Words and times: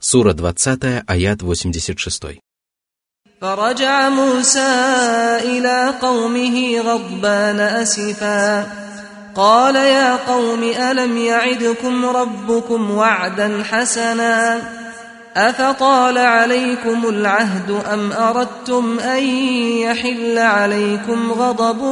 Сура 0.00 0.32
20, 0.32 1.02
аят 1.08 1.42
86. 1.42 2.38
فرجع 3.40 4.08
موسى 4.08 4.68
إلى 5.42 5.94
قومه 6.02 6.80
غضبان 6.80 7.60
أسفا 7.60 8.66
قال 9.34 9.76
يا 9.76 10.16
قوم 10.16 10.62
ألم 10.62 11.16
يعدكم 11.16 12.06
ربكم 12.06 12.90
وعدا 12.90 13.62
حسنا 13.62 14.62
أفطال 15.36 16.18
عليكم 16.18 17.08
العهد 17.08 17.70
أم 17.70 18.12
أردتم 18.12 18.98
أن 18.98 19.24
يحل 19.84 20.38
عليكم 20.38 21.32
غضب 21.32 21.82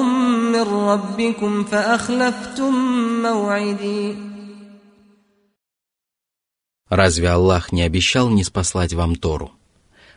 من 0.52 0.62
ربكم 0.62 1.64
فأخلفتم 1.64 2.74
موعدي 3.22 4.27
Разве 6.89 7.29
Аллах 7.29 7.71
не 7.71 7.83
обещал 7.83 8.29
не 8.29 8.43
спаслать 8.43 8.93
вам 8.93 9.15
Тору? 9.15 9.51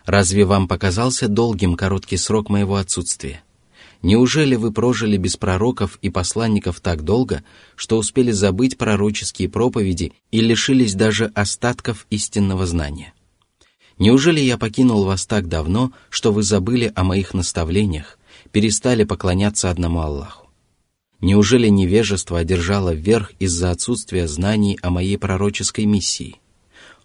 Разве 0.07 0.45
вам 0.45 0.67
показался 0.67 1.29
долгим 1.29 1.77
короткий 1.77 2.17
срок 2.17 2.49
моего 2.49 2.77
отсутствия? 2.77 3.43
Неужели 4.01 4.57
вы 4.57 4.73
прожили 4.73 5.17
без 5.17 5.37
пророков 5.37 5.99
и 6.03 6.11
посланников 6.11 6.81
так 6.81 7.05
долго, 7.05 7.45
что 7.77 7.99
успели 7.99 8.33
забыть 8.33 8.79
пророческие 8.79 9.49
проповеди 9.49 10.13
и 10.33 10.41
лишились 10.41 10.95
даже 10.95 11.27
остатков 11.35 12.07
истинного 12.11 12.67
знания? 12.67 13.13
Неужели 13.99 14.41
я 14.41 14.59
покинул 14.59 15.05
вас 15.05 15.27
так 15.27 15.49
давно, 15.49 15.93
что 16.09 16.33
вы 16.33 16.43
забыли 16.43 16.91
о 16.97 17.05
моих 17.05 17.35
наставлениях, 17.35 18.19
перестали 18.51 19.05
поклоняться 19.05 19.71
одному 19.71 20.01
Аллаху? 20.01 20.49
Неужели 21.21 21.69
невежество 21.69 22.41
одержало 22.41 22.93
верх 22.93 23.31
из-за 23.39 23.71
отсутствия 23.71 24.27
знаний 24.27 24.79
о 24.83 24.91
моей 24.91 25.19
пророческой 25.19 25.85
миссии? 25.85 26.42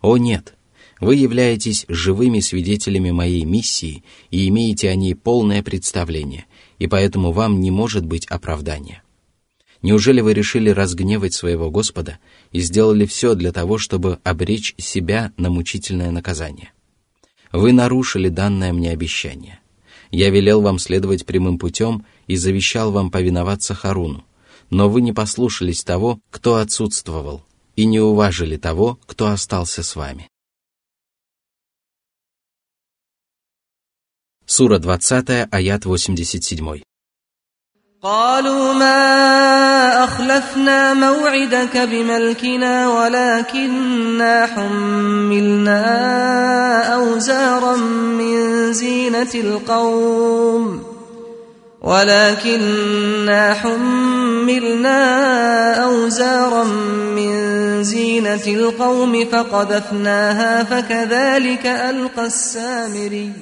О 0.01 0.17
нет! 0.17 0.55
Вы 0.99 1.15
являетесь 1.15 1.85
живыми 1.87 2.39
свидетелями 2.39 3.11
моей 3.11 3.43
миссии 3.45 4.03
и 4.31 4.47
имеете 4.47 4.89
о 4.89 4.95
ней 4.95 5.13
полное 5.13 5.61
представление, 5.61 6.45
и 6.79 6.87
поэтому 6.87 7.31
вам 7.31 7.59
не 7.59 7.69
может 7.69 8.05
быть 8.05 8.25
оправдания. 8.25 9.03
Неужели 9.83 10.21
вы 10.21 10.33
решили 10.33 10.71
разгневать 10.71 11.33
своего 11.33 11.69
Господа 11.69 12.17
и 12.51 12.59
сделали 12.61 13.05
все 13.05 13.35
для 13.35 13.51
того, 13.51 13.77
чтобы 13.77 14.19
обречь 14.23 14.73
себя 14.77 15.31
на 15.37 15.51
мучительное 15.51 16.09
наказание? 16.09 16.71
Вы 17.51 17.73
нарушили 17.73 18.29
данное 18.29 18.73
мне 18.73 18.91
обещание. 18.91 19.59
Я 20.09 20.29
велел 20.29 20.61
вам 20.61 20.79
следовать 20.79 21.25
прямым 21.25 21.59
путем 21.59 22.05
и 22.25 22.35
завещал 22.35 22.91
вам 22.91 23.11
повиноваться 23.11 23.75
Харуну, 23.75 24.25
но 24.69 24.89
вы 24.89 25.01
не 25.01 25.13
послушались 25.13 25.83
того, 25.83 26.19
кто 26.31 26.55
отсутствовал, 26.55 27.43
и 27.76 27.84
не 27.86 28.00
уважили 28.00 28.56
того, 28.56 28.98
кто 29.06 29.28
остался 29.28 29.82
с 29.82 29.96
вами. 29.96 30.28
Сура 34.46 34.78
20, 34.78 35.48
аят 35.50 35.84
87. 35.84 36.82
قالوا 38.02 38.72
ما 38.72 40.04
أخلفنا 40.04 40.94
موعدك 40.94 41.76
بملكنا 41.76 42.88
ولكننا 42.88 44.46
حملنا 44.46 45.82
أوزارا 46.94 47.76
من 48.18 48.72
زينة 48.72 49.32
القوم 49.34 50.82
ولكننا 51.80 53.54
حملنا 53.54 55.00
أوزارا 55.74 56.64
من 57.14 57.15
زينة 58.16 58.46
القوم 58.58 59.12
فقذفناها 59.32 60.52
فكذلك 60.70 61.64
ألقى 61.66 62.26
السامري 62.26 63.32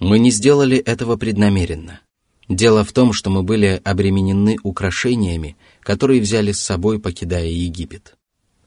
Мы 0.00 0.18
не 0.18 0.30
сделали 0.30 0.78
этого 0.78 1.16
преднамеренно. 1.16 2.00
Дело 2.48 2.84
в 2.84 2.92
том, 2.92 3.12
что 3.12 3.28
мы 3.28 3.42
были 3.42 3.80
обременены 3.84 4.56
украшениями, 4.62 5.56
которые 5.80 6.20
взяли 6.22 6.52
с 6.52 6.60
собой, 6.60 6.98
покидая 6.98 7.50
Египет. 7.66 8.16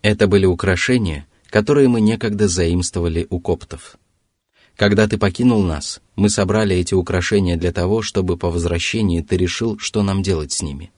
Это 0.04 0.28
были 0.28 0.46
украшения, 0.46 1.26
которые 1.50 1.88
мы 1.88 2.02
некогда 2.02 2.48
заимствовали 2.48 3.26
у 3.31 3.40
коптов. 3.40 3.98
Когда 4.76 5.08
ты 5.08 5.18
покинул 5.18 5.64
нас, 5.64 6.02
мы 6.16 6.30
собрали 6.30 6.76
эти 6.76 6.94
украшения 6.94 7.58
для 7.58 7.72
того, 7.72 8.04
чтобы 8.04 8.38
по 8.38 8.50
возвращении 8.52 9.22
ты 9.22 9.36
решил, 9.36 9.80
что 9.80 10.04
нам 10.04 10.22
делать 10.22 10.52
с 10.52 10.62
ними. 10.62 10.92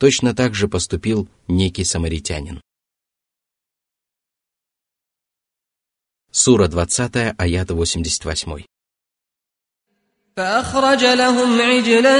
Точно 0.00 0.34
так 0.34 0.54
же 0.54 0.68
поступил 0.68 1.28
некий 1.48 1.84
самаритянин. 1.84 2.60
Сура 6.30 6.68
20, 6.68 7.34
аят 7.38 7.70
88. 7.70 8.66
فأخرج 10.36 11.04
لهم 11.04 11.60
عجلا 11.60 12.16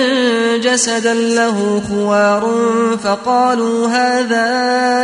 جسدا 0.56 1.14
له 1.14 1.80
خوار 1.80 2.44
فقالوا 2.96 3.88
هذا 3.88 4.48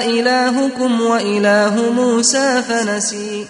إلهكم 0.07 1.01
وإله 1.01 1.93
موسى 1.93 2.63
فنسي 2.63 3.47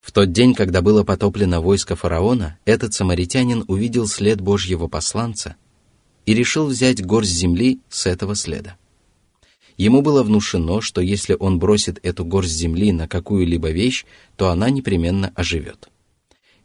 В 0.00 0.12
тот 0.12 0.30
день, 0.30 0.54
когда 0.54 0.80
было 0.80 1.02
потоплено 1.02 1.60
войско 1.60 1.96
фараона, 1.96 2.58
этот 2.64 2.94
самаритянин 2.94 3.64
увидел 3.66 4.06
след 4.06 4.40
Божьего 4.40 4.86
посланца 4.86 5.56
и 6.27 6.33
решил 6.33 6.67
взять 6.67 7.03
горсть 7.03 7.31
земли 7.31 7.79
с 7.89 8.05
этого 8.05 8.35
следа. 8.35 8.77
Ему 9.77 10.01
было 10.01 10.23
внушено, 10.23 10.81
что 10.81 11.01
если 11.01 11.35
он 11.39 11.57
бросит 11.57 11.99
эту 12.03 12.25
горсть 12.25 12.53
земли 12.53 12.91
на 12.91 13.07
какую-либо 13.07 13.71
вещь, 13.71 14.05
то 14.35 14.49
она 14.49 14.69
непременно 14.69 15.31
оживет. 15.35 15.89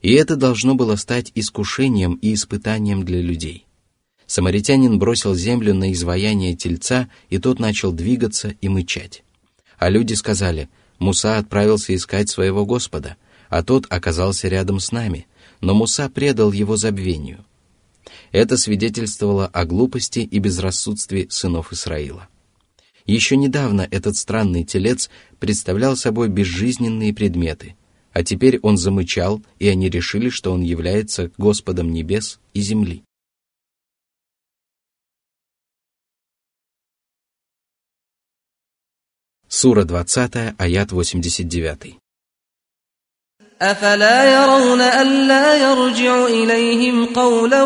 И 0.03 0.13
это 0.15 0.35
должно 0.35 0.75
было 0.75 0.97
стать 0.97 1.31
искушением 1.37 2.15
и 2.15 2.35
испытанием 2.35 3.05
для 3.05 3.21
людей. 3.21 3.67
Самаритянин 4.27 4.99
бросил 4.99 5.35
землю 5.35 5.75
на 5.75 5.93
изваяние 5.93 6.57
тельца, 6.57 7.09
и 7.31 7.39
тот 7.39 7.61
начал 7.61 7.93
двигаться 7.93 8.57
и 8.61 8.69
мычать. 8.69 9.23
А 9.79 9.91
люди 9.91 10.15
сказали, 10.15 10.71
Муса 10.99 11.39
отправился 11.39 11.95
искать 11.95 12.29
своего 12.29 12.67
Господа, 12.67 13.17
а 13.49 13.63
тот 13.63 13.87
оказался 13.91 14.49
рядом 14.49 14.81
с 14.81 14.91
нами, 14.91 15.27
но 15.61 15.75
Муса 15.75 16.09
предал 16.09 16.51
его 16.51 16.77
забвению. 16.77 17.45
Это 18.31 18.57
свидетельствовало 18.57 19.47
о 19.47 19.65
глупости 19.65 20.21
и 20.21 20.39
безрассудстве 20.39 21.27
сынов 21.31 21.73
Исраила. 21.73 22.29
Еще 23.05 23.37
недавно 23.37 23.87
этот 23.91 24.17
странный 24.17 24.65
телец 24.65 25.11
представлял 25.39 25.97
собой 25.97 26.29
безжизненные 26.29 27.13
предметы– 27.13 27.77
а 28.13 28.23
теперь 28.23 28.59
он 28.61 28.77
замычал, 28.77 29.43
и 29.59 29.69
они 29.69 29.89
решили, 29.89 30.29
что 30.29 30.53
он 30.53 30.63
является 30.63 31.31
Господом 31.39 31.93
небес 31.93 32.41
и 32.53 32.61
земли. 32.61 33.05
Сура 39.49 39.85
20, 39.85 40.55
аят 40.59 40.93
89. 40.93 42.02
أفلا 43.62 44.34
يرون 44.34 44.82
ألا 44.82 45.46
يرجع 45.58 46.26
إليهم 46.26 47.06
قولا 47.06 47.64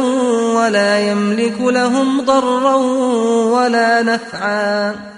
ولا 0.56 1.12
يملك 1.12 1.62
لهم 1.62 2.26
ضرا 2.26 2.76
ولا 3.56 4.04
نفعا 4.04 5.12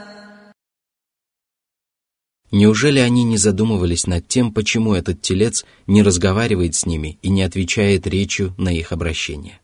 Неужели 2.51 2.99
они 2.99 3.23
не 3.23 3.37
задумывались 3.37 4.05
над 4.05 4.27
тем, 4.27 4.53
почему 4.53 4.93
этот 4.93 5.21
телец 5.21 5.65
не 5.87 6.03
разговаривает 6.03 6.75
с 6.75 6.85
ними 6.85 7.17
и 7.23 7.29
не 7.29 7.41
отвечает 7.41 8.05
речью 8.05 8.53
на 8.59 8.69
их 8.69 8.91
обращение? 8.91 9.59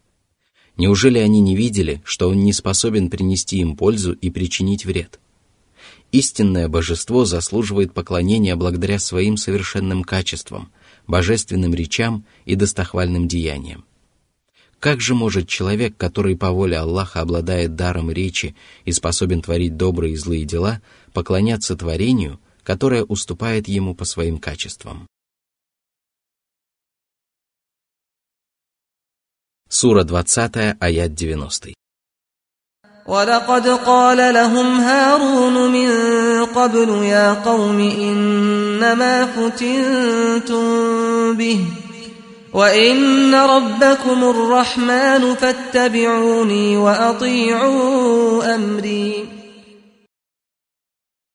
Неужели 0.76 1.20
они 1.20 1.40
не 1.40 1.56
видели, 1.56 2.02
что 2.04 2.30
он 2.30 2.44
не 2.44 2.52
способен 2.52 3.12
принести 3.12 3.58
им 3.58 3.76
пользу 3.76 4.14
и 4.14 4.32
причинить 4.32 4.86
вред? 4.86 5.20
Истинное 6.12 6.68
божество 6.68 7.26
заслуживает 7.26 7.94
поклонения 7.94 8.56
благодаря 8.56 8.98
своим 8.98 9.38
совершенным 9.38 10.04
качествам, 10.04 10.72
божественным 11.08 11.74
речам 11.74 12.26
и 12.46 12.56
достохвальным 12.56 13.28
деяниям. 13.28 13.86
Как 14.80 15.02
же 15.02 15.14
может 15.14 15.48
человек, 15.48 15.98
который 15.98 16.38
по 16.38 16.52
воле 16.52 16.78
Аллаха 16.78 17.22
обладает 17.22 17.76
даром 17.76 18.10
речи 18.12 18.56
и 18.86 18.92
способен 18.94 19.42
творить 19.42 19.76
добрые 19.76 20.14
и 20.14 20.18
злые 20.18 20.46
дела, 20.46 20.82
поклоняться 21.14 21.76
творению, 21.76 22.40
которая 22.64 23.04
уступает 23.04 23.68
ему 23.68 23.94
по 23.94 24.06
своим 24.06 24.38
качествам. 24.38 25.08
Сура 29.68 30.04
20, 30.04 30.78
аят 30.80 31.14
90. 31.14 31.74
ولقد 33.10 33.68
قال 33.68 34.34
لهم 34.34 34.80
هارون 34.80 35.72
من 35.72 35.90
قبل 36.54 36.90
يا 37.04 37.34
قوم 37.34 37.80
إنما 37.80 39.26
فتنتم 39.26 40.64
به 41.38 41.66
وإن 42.54 43.36
ربكم 43.36 44.24
الرحمن 44.24 45.36
فاتبعوني 45.36 46.78
وأطيعوا 46.78 48.56
أمري 48.56 49.26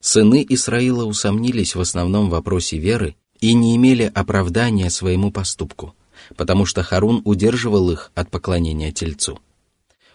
Сыны 0.04 0.44
Исраила 0.50 1.06
усомнились 1.06 1.74
в 1.74 1.80
основном 1.80 2.28
вопросе 2.28 2.76
веры 2.76 3.16
и 3.40 3.54
не 3.54 3.74
имели 3.74 4.12
оправдания 4.14 4.90
своему 4.90 5.30
поступку, 5.30 5.94
потому 6.36 6.66
что 6.66 6.82
Харун 6.82 7.22
удерживал 7.24 7.90
их 7.90 8.12
от 8.14 8.30
поклонения 8.30 8.92
Тельцу. 8.92 9.38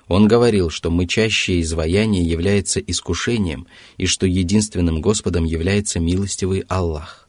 Он 0.08 0.28
говорил, 0.28 0.70
что 0.70 0.90
мычащее 0.90 1.60
изваяние 1.62 2.22
является 2.22 2.80
искушением 2.80 3.66
и 3.96 4.06
что 4.06 4.26
единственным 4.26 5.00
Господом 5.00 5.44
является 5.44 5.98
милостивый 5.98 6.64
Аллах. 6.68 7.28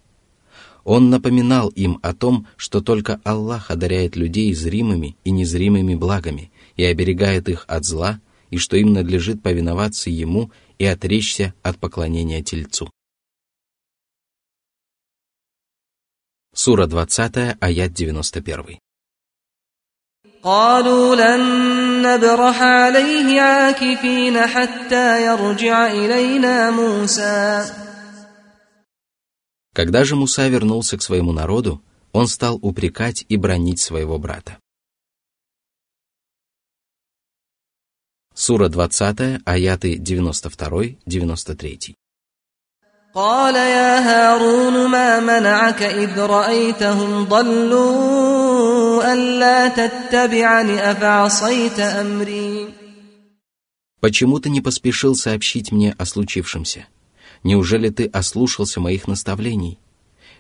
Он 0.84 1.10
напоминал 1.10 1.70
им 1.70 2.00
о 2.04 2.14
том, 2.14 2.48
что 2.58 2.80
только 2.82 3.20
Аллах 3.24 3.72
одаряет 3.72 4.16
людей 4.16 4.54
зримыми 4.54 5.18
и 5.24 5.32
незримыми 5.32 5.96
благами 5.96 6.52
и 6.76 6.84
оберегает 6.84 7.50
их 7.50 7.66
от 7.68 7.86
зла, 7.86 8.22
и 8.52 8.58
что 8.58 8.78
им 8.78 8.94
надлежит 8.94 9.42
повиноваться 9.42 10.10
Ему 10.10 10.52
и 10.78 10.86
отречься 10.86 11.56
от 11.64 11.80
поклонения 11.80 12.44
Тельцу. 12.44 12.92
Сура 16.54 16.86
20, 16.86 17.58
аят 17.60 17.94
91. 17.94 18.80
قالوا 20.46 21.16
لن 21.16 21.42
نبرح 22.02 22.62
عليه 22.62 23.42
عاكفين 23.42 24.48
حتى 24.48 25.26
يرجع 25.26 25.88
إلينا 25.88 26.72
موسى 26.72 27.66
Когда 29.74 30.04
же 30.06 30.16
Муса 30.16 30.48
вернулся 30.48 30.98
к 30.98 31.02
своему 31.02 31.34
народу, 31.34 31.82
он 32.14 32.28
стал 32.28 32.60
упрекать 32.62 33.26
и 33.28 33.36
бронить 33.38 33.82
своего 33.82 34.20
брата. 34.20 34.60
Сура 38.36 38.70
20, 38.70 39.42
аяты 39.46 39.98
92-93. 39.98 41.96
قال 43.16 43.56
يا 43.56 44.00
هارون 44.00 44.92
ما 44.92 45.20
منعك 45.20 45.82
إذ 45.82 46.20
رأيتهم 46.20 47.24
ضلوا 47.26 48.55
ألا 49.13 49.69
تتبعني 49.69 50.91
أفعصيت 50.91 51.81
أمري 51.81 52.69
Почему 54.01 54.41
ты 54.41 54.49
не 54.49 54.63
поспешил 54.63 55.15
сообщить 55.15 55.73
мне 55.73 55.95
о 55.99 56.07
случившемся? 56.07 56.87
Неужели 57.45 57.91
ты 57.91 58.07
ослушался 58.07 58.81
моих 58.81 59.07
наставлений? 59.07 59.79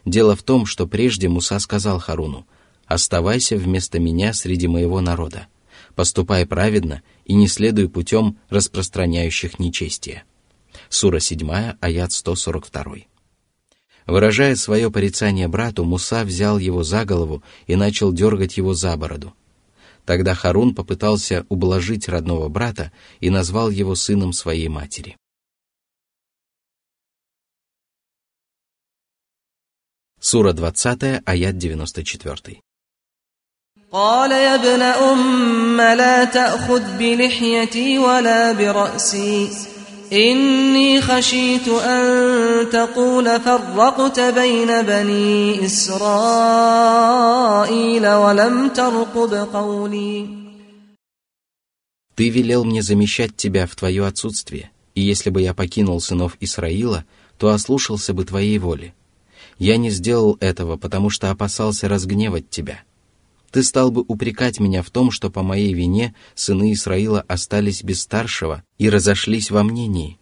Дело 0.06 0.34
в 0.34 0.42
том, 0.42 0.64
что 0.64 0.86
прежде 0.86 1.28
Муса 1.28 1.58
сказал 1.58 1.98
Харуну, 1.98 2.46
«Оставайся 2.86 3.56
вместо 3.56 3.98
меня 3.98 4.32
среди 4.32 4.66
моего 4.66 5.00
народа, 5.00 5.46
поступай 5.94 6.46
праведно 6.46 7.02
и 7.26 7.34
не 7.34 7.48
следуй 7.48 7.88
путем 7.88 8.38
распространяющих 8.48 9.58
нечестие». 9.58 10.24
Сура 10.88 11.20
7, 11.20 11.76
аят 11.80 12.12
142. 12.12 12.96
Выражая 14.06 14.56
свое 14.56 14.90
порицание 14.90 15.46
брату, 15.46 15.84
Муса 15.84 16.24
взял 16.24 16.58
его 16.58 16.82
за 16.82 17.04
голову 17.04 17.42
и 17.66 17.76
начал 17.76 18.12
дергать 18.12 18.56
его 18.56 18.74
за 18.74 18.96
бороду. 18.96 19.34
Тогда 20.04 20.34
Харун 20.34 20.74
попытался 20.74 21.46
ублажить 21.48 22.08
родного 22.08 22.48
брата 22.48 22.90
и 23.20 23.30
назвал 23.30 23.70
его 23.70 23.94
сыном 23.94 24.32
своей 24.32 24.68
матери. 24.68 25.16
Сура 30.18 30.52
20, 30.52 31.22
аят 31.24 31.58
94. 31.58 32.60
قال 33.92 34.30
يا 34.30 34.54
ابن 34.54 34.82
أم 34.82 35.80
لا 35.80 36.24
تأخذ 36.24 36.98
بلحيتي 36.98 37.98
ولا 37.98 38.52
برأسي 38.52 39.50
إني 40.12 41.00
خشيت 41.00 41.68
أن 41.68 42.70
تقول 42.70 43.40
فرقت 43.40 44.20
بين 44.20 44.82
بني 44.82 45.66
إسرائيل 45.66 45.98
ولم 48.08 48.68
ترقب 48.68 49.34
قولي 49.52 50.40
Ты 52.16 52.28
велел 52.28 52.64
мне 52.64 52.82
замещать 52.82 53.34
тебя 53.36 53.66
в 53.66 53.74
твое 53.74 54.04
отсутствие, 54.04 54.70
и 54.94 55.00
если 55.00 55.30
бы 55.30 55.40
я 55.40 55.54
покинул 55.54 56.00
сынов 56.02 56.36
Исраила, 56.40 57.06
то 57.38 57.48
ослушался 57.48 58.12
бы 58.12 58.26
твоей 58.26 58.58
воли. 58.58 58.92
Я 59.58 59.78
не 59.78 59.88
сделал 59.90 60.36
этого, 60.40 60.76
потому 60.76 61.08
что 61.08 61.30
опасался 61.30 61.88
разгневать 61.88 62.50
тебя. 62.50 62.82
ты 63.55 63.63
стал 63.63 63.89
бы 63.89 64.03
упрекать 64.05 64.59
меня 64.59 64.83
в 64.83 64.89
том, 64.89 65.11
что 65.11 65.29
по 65.29 65.41
моей 65.41 65.73
вине 65.73 66.13
сыны 66.33 66.73
Исраила 66.73 67.21
остались 67.21 67.83
без 67.83 68.01
старшего 68.01 68.65
и 68.77 68.89
разошлись 68.89 69.49
во 69.49 69.63
мнении. 69.63 70.19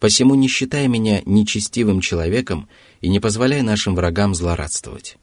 Посему 0.00 0.34
не 0.34 0.48
считай 0.48 0.86
меня 0.86 1.22
нечестивым 1.24 2.02
человеком 2.02 2.68
и 3.00 3.08
не 3.08 3.20
позволяй 3.20 3.62
нашим 3.62 3.94
врагам 3.94 4.34
злорадствовать». 4.34 5.16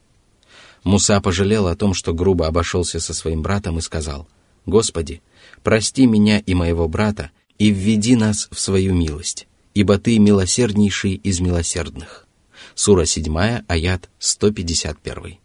Муса 0.83 1.21
пожалел 1.21 1.67
о 1.67 1.75
том, 1.75 1.93
что 1.93 2.15
грубо 2.15 2.47
обошелся 2.47 2.99
со 2.99 3.13
своим 3.13 3.43
братом 3.43 3.77
и 3.77 3.81
сказал, 3.81 4.27
«Господи, 4.65 5.21
прости 5.61 6.07
меня 6.07 6.39
и 6.39 6.55
моего 6.55 6.87
брата 6.87 7.29
и 7.59 7.69
введи 7.69 8.15
нас 8.15 8.47
в 8.49 8.59
свою 8.59 8.95
милость, 8.95 9.47
ибо 9.75 9.99
Ты 9.99 10.17
милосерднейший 10.17 11.13
из 11.13 11.41
милосердных». 11.41 12.25
Сура 12.73 13.05
7, 13.05 13.61
аят 13.67 14.09
151. 14.17 15.44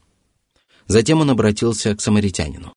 Затем 0.89 1.21
он 1.21 1.29
обратился 1.29 1.95
к 1.95 2.01
самаритянину. 2.01 2.73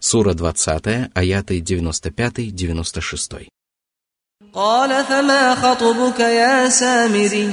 Сура 0.00 0.32
20, 0.34 1.10
аяты 1.14 1.60
95-96. 1.60 3.48
قال 4.52 5.04
فما 5.04 5.54
خطبك 5.54 6.20
يا 6.20 6.68
سامري 6.68 7.52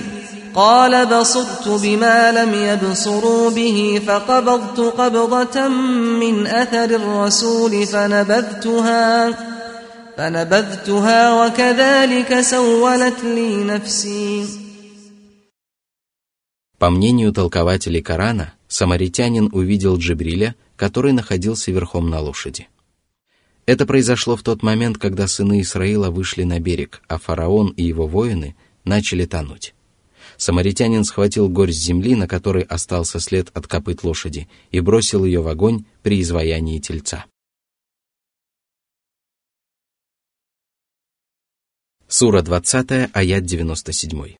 قال 0.56 1.06
بصرت 1.06 1.67
بما 1.67 2.31
لم 2.31 2.53
يبصروا 2.53 3.50
به 3.50 4.01
فقبضت 4.07 4.79
قبضة 4.79 5.67
من 5.67 6.47
أثر 6.47 6.83
الرسول 6.85 7.88
فنبذتها 7.88 9.33
فنبذتها 10.17 11.45
وكذلك 11.45 12.41
سولت 12.41 13.23
لي 13.23 13.63
نفسي 13.63 14.47
По 16.80 16.88
мнению 16.88 17.34
толкователей 17.34 18.00
Корана, 18.00 18.54
самаритянин 18.66 19.50
увидел 19.52 19.98
Джибриля, 19.98 20.56
который 20.76 21.12
находился 21.12 21.70
верхом 21.70 22.08
на 22.08 22.20
лошади. 22.20 22.68
Это 23.66 23.84
произошло 23.84 24.34
в 24.34 24.42
тот 24.42 24.62
момент, 24.62 24.96
когда 24.96 25.26
сыны 25.26 25.60
Исраила 25.60 26.08
вышли 26.08 26.44
на 26.44 26.58
берег, 26.58 27.02
а 27.06 27.18
фараон 27.18 27.68
и 27.76 27.82
его 27.82 28.06
воины 28.06 28.56
начали 28.84 29.26
тонуть. 29.26 29.75
Самаритянин 30.38 31.04
схватил 31.04 31.50
горсть 31.50 31.82
земли, 31.82 32.14
на 32.14 32.26
которой 32.26 32.62
остался 32.62 33.20
след 33.20 33.50
от 33.52 33.66
копыт 33.66 34.02
лошади, 34.02 34.49
и 34.70 34.80
бросил 34.80 35.26
ее 35.26 35.42
в 35.42 35.49
огонь 35.49 35.84
при 36.02 36.22
изваянии 36.22 36.78
тельца. 36.78 37.26
Сура 42.08 42.40
20, 42.40 43.10
аят 43.12 43.44
97. 43.44 44.39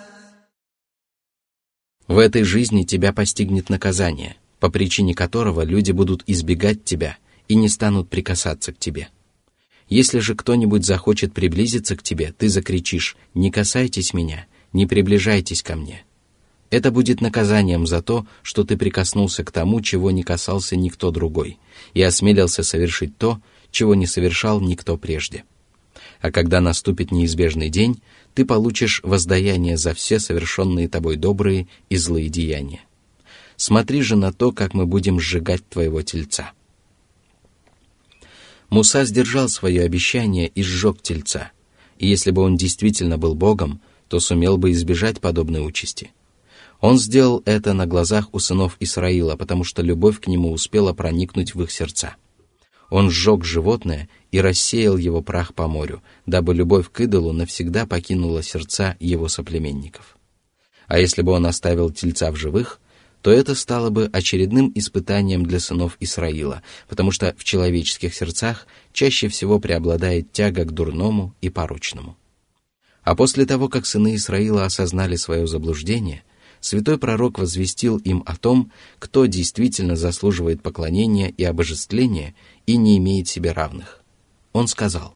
В 2.11 2.17
этой 2.17 2.43
жизни 2.43 2.83
тебя 2.83 3.13
постигнет 3.13 3.69
наказание, 3.69 4.35
по 4.59 4.69
причине 4.69 5.15
которого 5.15 5.61
люди 5.61 5.93
будут 5.93 6.23
избегать 6.27 6.83
тебя 6.83 7.15
и 7.47 7.55
не 7.55 7.69
станут 7.69 8.09
прикасаться 8.09 8.73
к 8.73 8.77
тебе. 8.77 9.07
Если 9.87 10.19
же 10.19 10.35
кто-нибудь 10.35 10.85
захочет 10.85 11.31
приблизиться 11.31 11.95
к 11.95 12.03
тебе, 12.03 12.33
ты 12.37 12.49
закричишь 12.49 13.15
«Не 13.33 13.49
касайтесь 13.49 14.13
меня, 14.13 14.45
не 14.73 14.85
приближайтесь 14.85 15.63
ко 15.63 15.77
мне». 15.77 16.03
Это 16.69 16.91
будет 16.91 17.21
наказанием 17.21 17.87
за 17.87 18.01
то, 18.01 18.25
что 18.41 18.65
ты 18.65 18.75
прикоснулся 18.75 19.45
к 19.45 19.51
тому, 19.51 19.79
чего 19.79 20.11
не 20.11 20.23
касался 20.23 20.75
никто 20.75 21.11
другой, 21.11 21.59
и 21.93 22.01
осмелился 22.01 22.63
совершить 22.63 23.17
то, 23.17 23.39
чего 23.71 23.95
не 23.95 24.05
совершал 24.05 24.59
никто 24.59 24.97
прежде. 24.97 25.45
А 26.21 26.31
когда 26.31 26.61
наступит 26.61 27.11
неизбежный 27.11 27.69
день, 27.69 28.01
ты 28.35 28.45
получишь 28.45 29.01
воздаяние 29.03 29.77
за 29.77 29.93
все 29.93 30.19
совершенные 30.19 30.87
тобой 30.87 31.17
добрые 31.17 31.67
и 31.89 31.97
злые 31.97 32.29
деяния. 32.29 32.81
Смотри 33.57 34.01
же 34.01 34.15
на 34.15 34.31
то, 34.31 34.51
как 34.51 34.73
мы 34.73 34.85
будем 34.85 35.19
сжигать 35.19 35.67
твоего 35.67 36.01
тельца». 36.01 36.51
Муса 38.69 39.03
сдержал 39.03 39.49
свое 39.49 39.83
обещание 39.83 40.47
и 40.47 40.63
сжег 40.63 41.01
тельца, 41.01 41.51
И 41.99 42.07
если 42.07 42.31
бы 42.31 42.41
он 42.41 42.55
действительно 42.55 43.17
был 43.17 43.35
Богом, 43.35 43.81
то 44.07 44.21
сумел 44.21 44.57
бы 44.57 44.71
избежать 44.71 45.19
подобной 45.19 45.67
участи. 45.67 46.11
Он 46.79 46.97
сделал 46.97 47.43
это 47.45 47.73
на 47.73 47.85
глазах 47.85 48.29
у 48.31 48.39
сынов 48.39 48.77
Исраила, 48.79 49.35
потому 49.35 49.65
что 49.65 49.81
любовь 49.81 50.21
к 50.21 50.27
нему 50.27 50.51
успела 50.51 50.93
проникнуть 50.93 51.53
в 51.53 51.61
их 51.61 51.71
сердца. 51.71 52.15
Он 52.89 53.11
сжег 53.11 53.43
животное 53.43 54.09
и 54.31 54.39
рассеял 54.39 54.97
его 54.97 55.21
прах 55.21 55.53
по 55.53 55.67
морю, 55.67 56.01
дабы 56.25 56.53
любовь 56.53 56.89
к 56.91 57.01
идолу 57.01 57.33
навсегда 57.33 57.85
покинула 57.85 58.41
сердца 58.41 58.95
его 58.99 59.27
соплеменников. 59.27 60.17
А 60.87 60.99
если 60.99 61.21
бы 61.21 61.31
он 61.33 61.45
оставил 61.45 61.89
тельца 61.91 62.31
в 62.31 62.35
живых, 62.35 62.79
то 63.21 63.31
это 63.31 63.53
стало 63.55 63.89
бы 63.91 64.09
очередным 64.11 64.71
испытанием 64.73 65.45
для 65.45 65.59
сынов 65.59 65.95
Исраила, 65.99 66.63
потому 66.89 67.11
что 67.11 67.35
в 67.37 67.43
человеческих 67.43 68.15
сердцах 68.15 68.65
чаще 68.93 69.27
всего 69.27 69.59
преобладает 69.59 70.31
тяга 70.31 70.65
к 70.65 70.71
дурному 70.71 71.35
и 71.39 71.49
порочному. 71.49 72.17
А 73.03 73.15
после 73.15 73.45
того, 73.45 73.67
как 73.67 73.85
сыны 73.85 74.15
Исраила 74.15 74.65
осознали 74.65 75.15
свое 75.15 75.47
заблуждение, 75.47 76.23
святой 76.59 76.97
пророк 76.97 77.39
возвестил 77.39 77.97
им 77.97 78.23
о 78.25 78.35
том, 78.35 78.71
кто 78.99 79.25
действительно 79.25 79.95
заслуживает 79.95 80.61
поклонения 80.61 81.29
и 81.29 81.43
обожествления 81.43 82.35
и 82.65 82.77
не 82.77 82.97
имеет 82.97 83.27
себе 83.27 83.51
равных. 83.51 84.00
Он 84.52 84.68
сказал, 84.68 85.14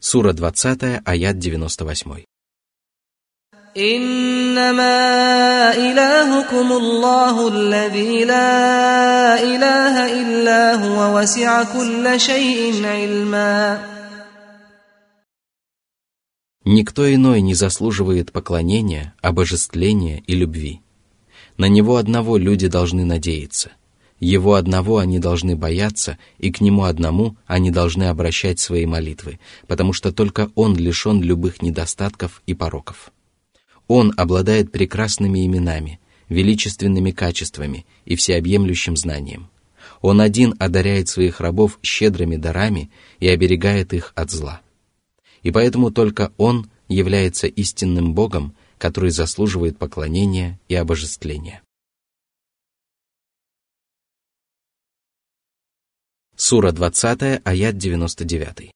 Сура 0.00 0.32
20, 0.32 1.00
аят 1.04 1.38
98. 1.38 2.24
إنما 3.76 4.92
إلهكم 5.74 6.72
الله 6.72 7.48
الذي 7.48 8.24
لا 8.24 9.42
إله 9.42 9.94
إلا 10.20 10.74
هو 10.74 11.18
وسع 11.18 11.64
كل 11.72 12.20
شيء 12.20 12.86
علما 12.86 13.88
Никто 16.64 17.12
иной 17.12 17.40
не 17.40 17.54
заслуживает 17.54 18.30
поклонения, 18.30 19.14
обожествления 19.20 20.22
и 20.26 20.34
любви. 20.34 20.80
На 21.56 21.68
Него 21.68 21.96
одного 21.96 22.36
люди 22.36 22.68
должны 22.68 23.04
надеяться. 23.04 23.72
Его 24.19 24.55
одного 24.55 24.97
они 24.97 25.19
должны 25.19 25.55
бояться, 25.55 26.17
и 26.37 26.51
к 26.51 26.59
Нему 26.61 26.83
одному 26.83 27.37
они 27.45 27.71
должны 27.71 28.05
обращать 28.05 28.59
свои 28.59 28.85
молитвы, 28.85 29.39
потому 29.67 29.93
что 29.93 30.11
только 30.11 30.49
Он 30.55 30.75
лишен 30.75 31.21
любых 31.21 31.61
недостатков 31.61 32.41
и 32.47 32.53
пороков. 32.53 33.11
Он 33.87 34.13
обладает 34.17 34.71
прекрасными 34.71 35.45
именами, 35.45 35.99
величественными 36.29 37.11
качествами 37.11 37.85
и 38.05 38.15
всеобъемлющим 38.15 38.97
знанием. 38.97 39.49
Он 40.01 40.19
один 40.19 40.55
одаряет 40.59 41.09
своих 41.09 41.39
рабов 41.39 41.79
щедрыми 41.81 42.35
дарами 42.35 42.89
и 43.19 43.27
оберегает 43.27 43.93
их 43.93 44.11
от 44.15 44.31
зла 44.31 44.61
и 45.47 45.51
поэтому 45.51 45.91
только 45.91 46.33
Он 46.37 46.69
является 46.89 47.47
истинным 47.47 48.13
Богом, 48.13 48.53
который 48.77 49.11
заслуживает 49.11 49.77
поклонения 49.77 50.59
и 50.67 50.75
обожествления. 50.75 51.61
Сура 56.36 56.72
20, 56.72 57.40
аят 57.44 57.78
99. 57.78 58.70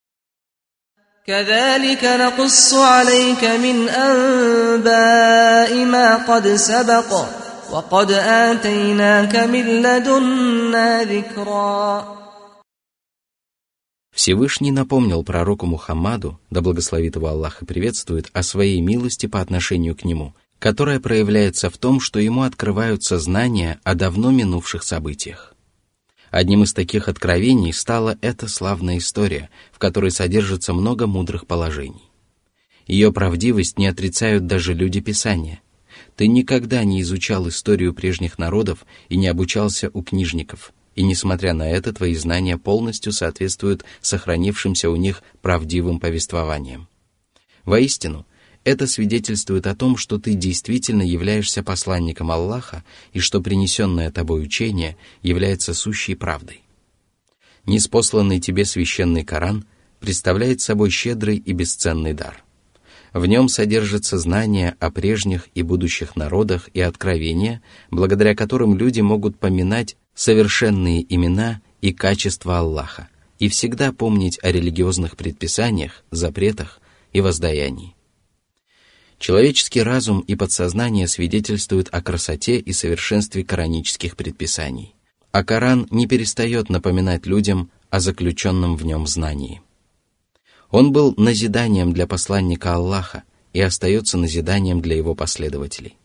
كذلك 1.27 2.05
نقص 2.05 2.75
عليك 2.75 3.45
من 3.45 3.89
أنباء 3.89 5.85
ما 5.85 6.17
قد 6.17 6.55
سبق 6.55 7.27
وقد 7.71 8.11
آتيناك 8.13 9.37
من 9.37 9.83
لدنا 9.83 11.05
ذكرًا 11.05 12.17
Всевышний 14.15 14.71
напомнил 14.71 15.25
пророку 15.25 15.67
Мухаммаду, 15.67 16.39
да 16.51 16.61
благословит 16.61 17.17
его 17.17 17.27
Аллах 17.27 17.63
и 17.63 17.67
приветствует, 17.67 18.31
о 18.33 18.43
своей 18.45 18.81
милости 18.81 19.27
по 19.27 19.41
отношению 19.41 19.97
к 19.97 20.05
нему, 20.05 20.35
которая 20.61 21.01
проявляется 21.01 21.69
в 21.69 21.77
том, 21.77 22.01
что 22.01 22.21
ему 22.21 22.43
открываются 22.43 23.19
знания 23.19 23.81
о 23.83 23.95
давно 23.95 24.31
минувших 24.31 24.85
событиях. 24.85 25.57
Одним 26.32 26.64
из 26.64 26.74
таких 26.74 27.08
откровений 27.08 27.74
стала 27.74 28.18
эта 28.22 28.48
славная 28.48 28.98
история, 28.98 29.50
в 29.72 29.78
которой 29.78 30.10
содержится 30.10 30.74
много 30.74 31.06
мудрых 31.06 31.46
положений. 31.46 32.10
Ее 32.88 33.14
правдивость 33.14 33.78
не 33.78 33.86
отрицают 33.86 34.48
даже 34.48 34.74
люди 34.74 35.02
Писания. 35.02 35.62
Ты 36.16 36.28
никогда 36.28 36.84
не 36.84 37.02
изучал 37.02 37.48
историю 37.48 37.94
прежних 37.94 38.40
народов 38.40 38.86
и 39.10 39.18
не 39.18 39.28
обучался 39.28 39.92
у 39.94 40.02
книжников– 40.02 40.74
и 40.96 41.04
несмотря 41.04 41.54
на 41.54 41.70
это, 41.70 41.94
твои 41.94 42.16
знания 42.16 42.58
полностью 42.58 43.14
соответствуют 43.14 43.86
сохранившимся 44.02 44.90
у 44.90 44.96
них 44.96 45.24
правдивым 45.42 46.00
повествованиям. 46.00 46.88
Воистину, 47.64 48.26
это 48.64 48.88
свидетельствует 48.88 49.66
о 49.68 49.76
том, 49.76 49.98
что 49.98 50.20
ты 50.20 50.34
действительно 50.34 51.02
являешься 51.02 51.64
посланником 51.64 52.32
Аллаха 52.32 52.84
и 53.12 53.20
что 53.20 53.42
принесенное 53.42 54.12
тобой 54.12 54.44
учение 54.44 54.98
является 55.24 55.74
сущей 55.74 56.16
правдой. 56.16 56.62
Неспосланный 57.66 58.40
тебе 58.40 58.66
священный 58.66 59.24
Коран 59.24 59.66
представляет 60.00 60.62
собой 60.62 60.90
щедрый 60.90 61.38
и 61.38 61.54
бесценный 61.54 62.14
дар. 62.14 62.44
В 63.14 63.26
нем 63.26 63.50
содержится 63.50 64.18
знание 64.18 64.76
о 64.80 64.90
прежних 64.90 65.50
и 65.54 65.64
будущих 65.64 66.16
народах 66.16 66.70
и 66.74 66.80
откровения, 66.80 67.62
благодаря 67.90 68.36
которым 68.36 68.78
люди 68.78 69.02
могут 69.02 69.38
поминать 69.38 69.98
совершенные 70.16 71.06
имена 71.14 71.62
и 71.82 71.94
качества 71.94 72.60
Аллаха 72.60 73.10
и 73.38 73.50
всегда 73.50 73.92
помнить 73.92 74.40
о 74.44 74.52
религиозных 74.52 75.18
предписаниях, 75.18 76.04
запретах 76.12 76.80
и 77.12 77.22
воздаянии. 77.22 77.96
Человеческий 79.22 79.84
разум 79.84 80.22
и 80.22 80.34
подсознание 80.34 81.08
свидетельствуют 81.08 81.90
о 81.92 82.02
красоте 82.02 82.58
и 82.58 82.74
совершенстве 82.74 83.44
коранических 83.44 84.18
предписаний, 84.18 84.96
а 85.32 85.44
Коран 85.44 85.86
не 85.92 86.08
перестает 86.08 86.70
напоминать 86.70 87.28
людям 87.28 87.70
о 87.92 88.00
заключенном 88.00 88.76
в 88.76 88.84
нем 88.84 89.06
знании. 89.06 89.62
Он 90.72 90.92
был 90.92 91.14
назиданием 91.18 91.94
для 91.94 92.08
посланника 92.08 92.74
Аллаха 92.74 93.22
и 93.54 93.62
остается 93.62 94.18
назиданием 94.18 94.82
для 94.82 94.96
его 94.96 95.14
последователей. 95.14 95.98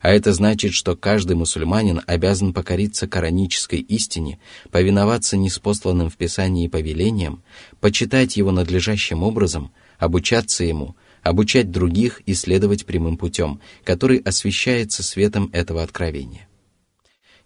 А 0.00 0.10
это 0.10 0.32
значит, 0.32 0.72
что 0.72 0.94
каждый 0.94 1.34
мусульманин 1.34 2.02
обязан 2.06 2.52
покориться 2.52 3.08
коранической 3.08 3.80
истине, 3.80 4.38
повиноваться 4.70 5.36
неспосланным 5.36 6.08
в 6.08 6.16
Писании 6.16 6.68
повелениям, 6.68 7.42
почитать 7.80 8.36
его 8.36 8.52
надлежащим 8.52 9.24
образом, 9.24 9.72
обучаться 9.98 10.62
ему, 10.62 10.94
обучать 11.22 11.70
других 11.70 12.20
и 12.26 12.34
следовать 12.34 12.86
прямым 12.86 13.16
путем, 13.16 13.60
который 13.84 14.18
освещается 14.18 15.02
светом 15.02 15.50
этого 15.52 15.82
откровения. 15.82 16.48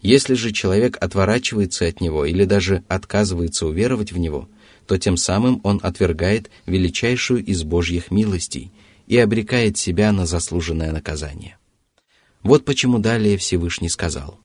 Если 0.00 0.34
же 0.34 0.52
человек 0.52 0.98
отворачивается 1.00 1.86
от 1.86 2.00
него 2.00 2.26
или 2.26 2.44
даже 2.44 2.84
отказывается 2.88 3.66
уверовать 3.66 4.12
в 4.12 4.18
него, 4.18 4.48
то 4.86 4.98
тем 4.98 5.16
самым 5.16 5.60
он 5.64 5.80
отвергает 5.82 6.50
величайшую 6.66 7.44
из 7.44 7.62
Божьих 7.62 8.10
милостей 8.10 8.70
и 9.06 9.16
обрекает 9.16 9.78
себя 9.78 10.12
на 10.12 10.26
заслуженное 10.26 10.92
наказание. 10.92 11.56
Вот 12.42 12.66
почему 12.66 12.98
далее 12.98 13.38
Всевышний 13.38 13.88
сказал. 13.88 14.38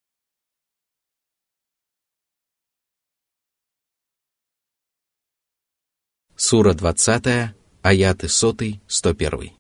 Сура 6.38 6.74
20, 6.74 7.54
аяты 7.83 8.29
100, 8.29 8.81
101. 8.89 9.53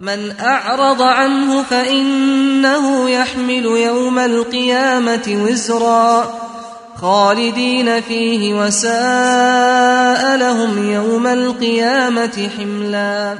من 0.00 0.30
أعرض 0.40 1.02
عنه 1.02 1.62
فإنه 1.62 3.10
يحمل 3.10 3.64
يوم 3.64 4.18
القيامة 4.18 5.26
وزرا 5.44 6.40
خالدين 6.96 8.00
فيه 8.00 8.54
وساء 8.54 10.36
لهم 10.36 10.92
يوم 10.92 11.26
القيامة 11.26 12.50
حملاً 12.56 13.38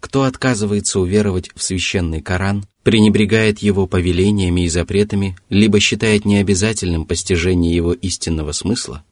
Кто 0.00 0.24
отказывается 0.24 0.98
уверовать 0.98 1.50
в 1.54 1.62
священный 1.62 2.20
Коран, 2.20 2.64
пренебрегает 2.82 3.60
его 3.60 3.86
повелениями 3.86 4.62
и 4.62 4.68
запретами, 4.68 5.36
либо 5.48 5.78
считает 5.78 6.24
необязательным 6.24 7.06
постижение 7.06 7.74
его 7.74 7.92
истинного 7.92 8.50
смысла, 8.52 9.04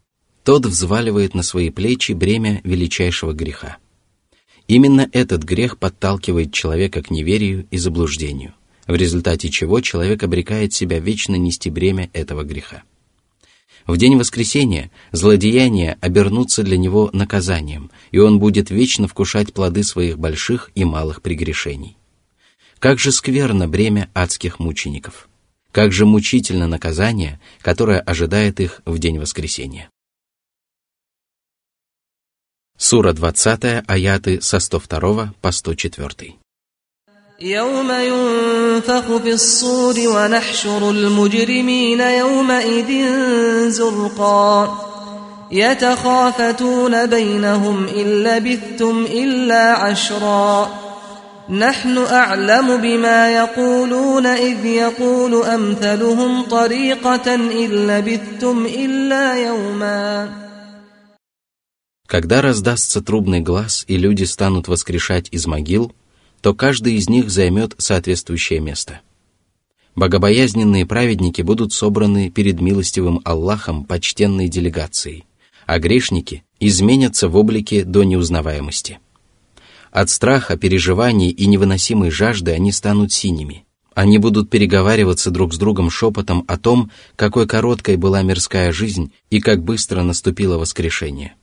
тот 0.45 0.67
взваливает 0.67 1.33
на 1.33 1.41
свои 1.41 1.71
плечи 1.71 2.11
бремя 2.11 2.61
величайшего 2.63 3.33
греха. 3.33 3.77
Именно 4.67 5.09
этот 5.11 5.43
грех 5.43 5.79
подталкивает 5.79 6.53
человека 6.53 7.01
к 7.01 7.09
неверию 7.09 7.67
и 7.71 7.77
заблуждению, 7.77 8.53
в 8.85 8.95
результате 8.95 9.49
чего 9.49 9.81
человек 9.81 10.21
обрекает 10.21 10.71
себя 10.71 10.99
вечно 10.99 11.35
нести 11.35 11.71
бремя 11.71 12.11
этого 12.13 12.43
греха. 12.43 12.83
В 13.87 13.97
день 13.97 14.17
воскресения 14.17 14.91
злодеяния 15.11 15.97
обернутся 15.99 16.61
для 16.61 16.77
него 16.77 17.09
наказанием, 17.11 17.89
и 18.11 18.19
он 18.19 18.37
будет 18.37 18.69
вечно 18.69 19.07
вкушать 19.07 19.51
плоды 19.51 19.83
своих 19.83 20.19
больших 20.19 20.69
и 20.75 20.85
малых 20.85 21.23
прегрешений. 21.23 21.97
Как 22.77 22.99
же 22.99 23.11
скверно 23.11 23.67
бремя 23.67 24.11
адских 24.13 24.59
мучеников! 24.59 25.27
Как 25.71 25.91
же 25.91 26.05
мучительно 26.05 26.67
наказание, 26.67 27.39
которое 27.61 27.99
ожидает 27.99 28.59
их 28.59 28.81
в 28.85 28.97
день 28.99 29.19
воскресения. 29.19 29.89
Сура 32.77 33.13
20, 33.13 33.83
аяты 33.87 34.41
со 34.41 34.59
102 34.59 35.33
по 35.41 35.51
104. 35.51 36.35
يوم 37.41 37.91
ينفخ 37.91 39.17
في 39.17 39.31
الصور 39.33 39.95
ونحشر 39.99 40.89
المجرمين 40.89 41.99
يومئذ 41.99 43.09
زرقا. 43.69 44.77
يتخافتون 45.51 47.05
بينهم 47.05 47.87
إن 47.87 48.23
لبثتم 48.23 49.05
إلا 49.09 49.71
عشرا. 49.71 50.69
نحن 51.49 51.97
أعلم 51.97 52.77
بما 52.77 53.35
يقولون 53.35 54.25
إذ 54.25 54.65
يقول 54.65 55.43
أمثلهم 55.43 56.43
طريقة 56.43 57.35
إن 57.35 57.87
لبثتم 57.87 58.65
إلا 58.65 59.45
يوماً. 59.47 60.44
Когда 62.05 62.41
раздастся 62.41 63.01
трубный 63.01 63.41
глаз 63.41 63.83
и 63.87 63.97
люди 63.97 64.23
станут 64.23 64.67
воскрешать 64.67 65.27
из 65.31 65.47
могил– 65.47 65.93
то 66.45 66.53
каждый 66.53 66.93
из 66.93 67.09
них 67.09 67.31
займет 67.31 67.73
соответствующее 67.79 68.59
место. 68.59 69.01
Богобоязненные 69.95 70.85
праведники 70.85 71.41
будут 71.41 71.73
собраны 71.73 72.29
перед 72.29 72.61
милостивым 72.61 73.19
Аллахом 73.25 73.83
почтенной 73.83 74.47
делегацией, 74.47 75.23
а 75.65 75.79
грешники 75.79 76.43
изменятся 76.59 77.29
в 77.29 77.35
облике 77.35 77.83
до 77.83 78.03
неузнаваемости. 78.03 78.99
От 79.89 80.11
страха, 80.11 80.55
переживаний 80.55 81.31
и 81.31 81.47
невыносимой 81.47 82.11
жажды 82.11 82.51
они 82.51 82.71
станут 82.71 83.11
синими. 83.11 83.65
Они 83.95 84.19
будут 84.19 84.51
переговариваться 84.51 85.31
друг 85.31 85.51
с 85.51 85.57
другом 85.57 85.89
шепотом 85.89 86.45
о 86.47 86.59
том, 86.59 86.91
какой 87.15 87.47
короткой 87.47 87.95
была 87.95 88.21
мирская 88.21 88.71
жизнь 88.71 89.13
и 89.31 89.39
как 89.39 89.63
быстро 89.63 90.03
наступило 90.03 90.59
воскрешение. 90.59 91.33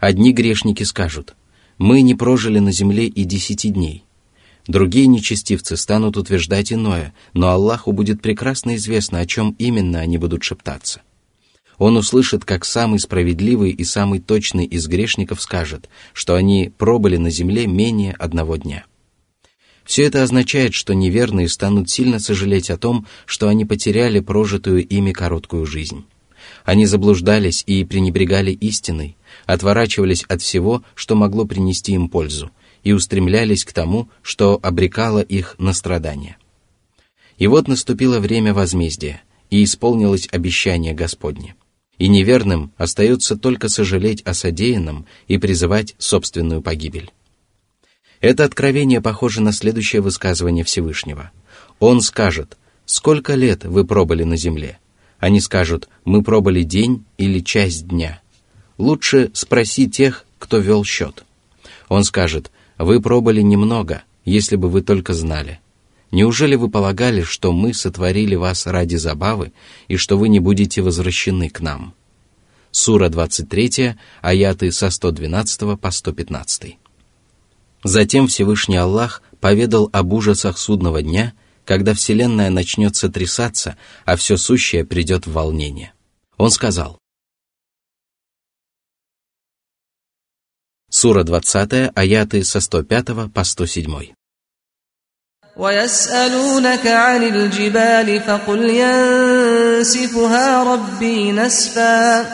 Одни 0.00 0.32
грешники 0.32 0.82
скажут, 0.82 1.36
«Мы 1.78 2.02
не 2.02 2.16
прожили 2.16 2.58
на 2.58 2.72
земле 2.72 3.06
и 3.06 3.24
десяти 3.24 3.68
дней, 3.68 4.04
Другие 4.66 5.06
нечестивцы 5.06 5.76
станут 5.76 6.16
утверждать 6.16 6.72
иное, 6.72 7.14
но 7.32 7.48
Аллаху 7.48 7.92
будет 7.92 8.22
прекрасно 8.22 8.76
известно, 8.76 9.18
о 9.18 9.26
чем 9.26 9.56
именно 9.58 10.00
они 10.00 10.18
будут 10.18 10.44
шептаться. 10.44 11.02
Он 11.78 11.96
услышит, 11.96 12.44
как 12.44 12.64
самый 12.64 13.00
справедливый 13.00 13.70
и 13.70 13.84
самый 13.84 14.20
точный 14.20 14.66
из 14.66 14.86
грешников 14.86 15.40
скажет, 15.40 15.88
что 16.12 16.34
они 16.34 16.70
пробыли 16.76 17.16
на 17.16 17.30
земле 17.30 17.66
менее 17.66 18.12
одного 18.12 18.56
дня. 18.56 18.84
Все 19.84 20.04
это 20.04 20.22
означает, 20.22 20.74
что 20.74 20.94
неверные 20.94 21.48
станут 21.48 21.88
сильно 21.88 22.20
сожалеть 22.20 22.70
о 22.70 22.76
том, 22.76 23.06
что 23.24 23.48
они 23.48 23.64
потеряли 23.64 24.20
прожитую 24.20 24.86
ими 24.86 25.12
короткую 25.12 25.64
жизнь. 25.64 26.04
Они 26.64 26.86
заблуждались 26.86 27.62
и 27.66 27.84
пренебрегали 27.84 28.52
истиной, 28.52 29.16
отворачивались 29.46 30.24
от 30.24 30.42
всего, 30.42 30.82
что 30.94 31.14
могло 31.14 31.44
принести 31.44 31.92
им 31.92 32.08
пользу, 32.08 32.50
и 32.82 32.92
устремлялись 32.92 33.64
к 33.64 33.72
тому, 33.72 34.08
что 34.22 34.58
обрекало 34.62 35.20
их 35.20 35.56
на 35.58 35.72
страдания. 35.72 36.36
И 37.38 37.46
вот 37.46 37.68
наступило 37.68 38.20
время 38.20 38.52
возмездия, 38.52 39.22
и 39.50 39.64
исполнилось 39.64 40.28
обещание 40.30 40.94
Господне. 40.94 41.56
И 41.98 42.08
неверным 42.08 42.72
остается 42.76 43.36
только 43.36 43.68
сожалеть 43.68 44.22
о 44.22 44.32
содеянном 44.32 45.06
и 45.26 45.38
призывать 45.38 45.94
собственную 45.98 46.62
погибель. 46.62 47.10
Это 48.20 48.44
откровение 48.44 49.00
похоже 49.00 49.40
на 49.40 49.52
следующее 49.52 50.02
высказывание 50.02 50.64
Всевышнего. 50.64 51.30
Он 51.78 52.00
скажет, 52.00 52.58
«Сколько 52.84 53.34
лет 53.34 53.64
вы 53.64 53.86
пробыли 53.86 54.24
на 54.24 54.36
земле?» 54.36 54.78
Они 55.20 55.40
скажут, 55.40 55.88
«Мы 56.04 56.22
пробыли 56.22 56.62
день 56.62 57.04
или 57.18 57.40
часть 57.40 57.86
дня». 57.86 58.20
Лучше 58.78 59.30
спроси 59.34 59.88
тех, 59.88 60.24
кто 60.38 60.56
вел 60.56 60.84
счет. 60.84 61.24
Он 61.88 62.02
скажет, 62.02 62.50
вы 62.78 63.02
пробыли 63.02 63.42
немного, 63.42 64.04
если 64.24 64.56
бы 64.56 64.70
вы 64.70 64.80
только 64.80 65.12
знали. 65.12 65.60
Неужели 66.10 66.54
вы 66.54 66.70
полагали, 66.70 67.22
что 67.22 67.52
мы 67.52 67.74
сотворили 67.74 68.36
вас 68.36 68.66
ради 68.66 68.96
забавы 68.96 69.52
и 69.86 69.96
что 69.96 70.16
вы 70.16 70.30
не 70.30 70.40
будете 70.40 70.80
возвращены 70.80 71.50
к 71.50 71.60
нам? 71.60 71.94
Сура 72.70 73.10
23, 73.10 73.96
аяты 74.22 74.72
со 74.72 74.88
112 74.88 75.78
по 75.78 75.90
115. 75.90 76.78
Затем 77.84 78.28
Всевышний 78.28 78.76
Аллах 78.76 79.22
поведал 79.40 79.90
об 79.92 80.12
ужасах 80.14 80.56
судного 80.56 81.02
дня, 81.02 81.34
когда 81.65 81.93
Вселенная 81.93 82.49
начнет 82.49 82.95
сотрясаться, 82.95 83.77
а 84.05 84.15
все 84.15 84.37
сущее 84.37 84.85
придет 84.85 85.25
в 85.27 85.33
волнение. 85.33 85.93
Он 86.37 86.51
сказал, 86.51 86.99
Сура 90.89 91.23
20, 91.23 91.91
аяты 91.95 92.43
со 92.43 92.61
105 92.61 93.33
по 93.33 93.43
107. 93.43 94.13
ويسألونك 95.57 96.87
عن 96.87 97.23
الجبال 97.23 98.21
فقل 98.21 98.69
ينسفها 98.69 100.63
ربي 100.63 101.31
نسفا 101.31 102.25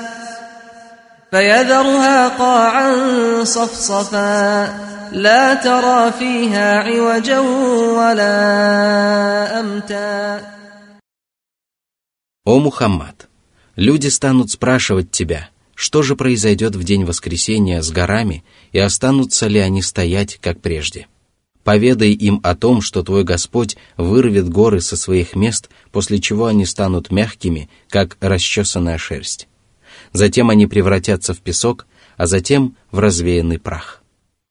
فيذرها 1.31 2.27
قاعا 2.27 3.43
صفصفا 3.43 4.65
لا 5.11 5.53
ترى 5.53 6.11
فيها 6.11 6.79
عوجا 6.79 7.39
ولا 7.39 9.59
أمتا 9.59 10.41
О 12.43 12.59
Мухаммад, 12.59 13.27
люди 13.75 14.07
станут 14.07 14.49
спрашивать 14.49 15.11
тебя – 15.11 15.59
что 15.81 16.03
же 16.03 16.15
произойдет 16.15 16.75
в 16.75 16.83
день 16.83 17.05
воскресения 17.05 17.81
с 17.81 17.89
горами 17.89 18.43
и 18.71 18.77
останутся 18.77 19.47
ли 19.47 19.57
они 19.57 19.81
стоять, 19.81 20.37
как 20.39 20.61
прежде. 20.61 21.07
Поведай 21.63 22.11
им 22.11 22.39
о 22.43 22.53
том, 22.53 22.83
что 22.83 23.01
твой 23.01 23.23
Господь 23.23 23.77
вырвет 23.97 24.47
горы 24.47 24.79
со 24.79 24.95
своих 24.95 25.35
мест, 25.35 25.71
после 25.91 26.19
чего 26.19 26.45
они 26.45 26.67
станут 26.67 27.09
мягкими, 27.09 27.67
как 27.89 28.15
расчесанная 28.21 28.99
шерсть. 28.99 29.47
Затем 30.16 30.48
они 30.48 30.66
превратятся 30.66 31.34
в 31.34 31.40
песок, 31.40 31.86
а 32.16 32.26
затем 32.26 32.74
в 32.90 33.00
развеянный 33.00 33.58
прах. 33.58 34.02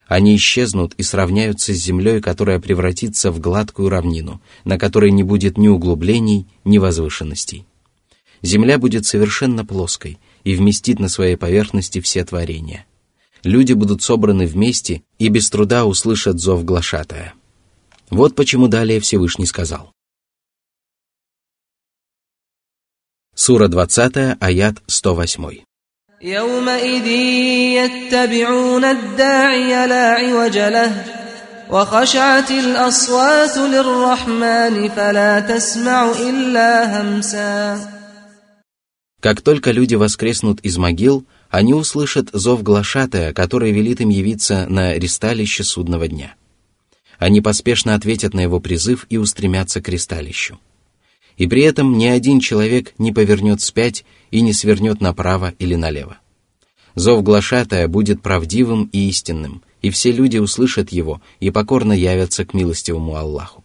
Они 0.06 0.36
исчезнут 0.36 0.94
и 0.96 1.02
сравняются 1.02 1.74
с 1.74 1.78
землей, 1.78 2.20
которая 2.20 2.60
превратится 2.60 3.32
в 3.32 3.40
гладкую 3.40 3.88
равнину, 3.88 4.40
на 4.64 4.78
которой 4.78 5.10
не 5.10 5.24
будет 5.24 5.58
ни 5.58 5.66
углублений, 5.66 6.46
ни 6.62 6.78
возвышенностей. 6.78 7.66
Земля 8.42 8.78
будет 8.78 9.06
совершенно 9.06 9.64
плоской, 9.66 10.20
и 10.44 10.54
вместит 10.54 11.00
на 11.00 11.08
своей 11.08 11.34
поверхности 11.34 12.00
все 12.00 12.24
творения. 12.24 12.86
Люди 13.42 13.72
будут 13.72 14.02
собраны 14.02 14.46
вместе 14.46 15.02
и 15.18 15.26
без 15.26 15.50
труда 15.50 15.84
услышат 15.84 16.38
зов 16.38 16.64
глашатая. 16.64 17.34
Вот 18.08 18.36
почему 18.36 18.68
далее 18.68 19.00
Всевышний 19.00 19.46
сказал. 19.46 19.95
Сура 23.45 23.67
20, 23.67 24.37
аят 24.39 24.75
108. 24.87 25.63
يومئذ 26.21 27.07
يتبعون 27.81 28.85
الداعي 28.85 29.87
لا 29.87 30.05
عوج 30.11 30.57
له 30.57 31.05
وخشعت 31.69 32.51
الأصوات 32.51 33.57
للرحمن 33.57 34.89
فلا 34.89 35.39
تسمع 35.39 36.11
إلا 36.11 37.01
همسا 37.01 37.79
Как 39.19 39.41
только 39.41 39.71
люди 39.71 39.95
воскреснут 39.95 40.59
из 40.61 40.77
могил, 40.77 41.25
они 41.49 41.73
услышат 41.73 42.29
зов 42.33 42.61
глашатая, 42.61 43.33
который 43.33 43.71
велит 43.71 44.01
им 44.01 44.09
явиться 44.09 44.67
на 44.69 44.93
ристалище 44.93 45.63
судного 45.63 46.07
дня. 46.07 46.35
Они 47.17 47.41
поспешно 47.41 47.95
ответят 47.95 48.35
на 48.35 48.41
его 48.41 48.59
призыв 48.59 49.07
и 49.09 49.17
устремятся 49.17 49.81
к 49.81 49.89
ристалищу. 49.89 50.59
И 51.36 51.46
при 51.46 51.62
этом 51.62 51.98
ни 51.98 52.06
один 52.06 52.40
человек 52.40 52.94
не 52.98 53.12
повернет 53.12 53.60
спять 53.60 54.04
и 54.30 54.40
не 54.40 54.52
свернет 54.52 55.00
направо 55.00 55.52
или 55.58 55.74
налево. 55.74 56.18
Зов 56.94 57.22
глашатая 57.22 57.88
будет 57.88 58.22
правдивым 58.22 58.88
и 58.90 59.08
истинным, 59.08 59.62
и 59.82 59.90
все 59.90 60.12
люди 60.12 60.38
услышат 60.38 60.90
его 60.90 61.20
и 61.40 61.50
покорно 61.50 61.92
явятся 61.92 62.46
к 62.46 62.54
милостивому 62.54 63.16
Аллаху. 63.16 63.64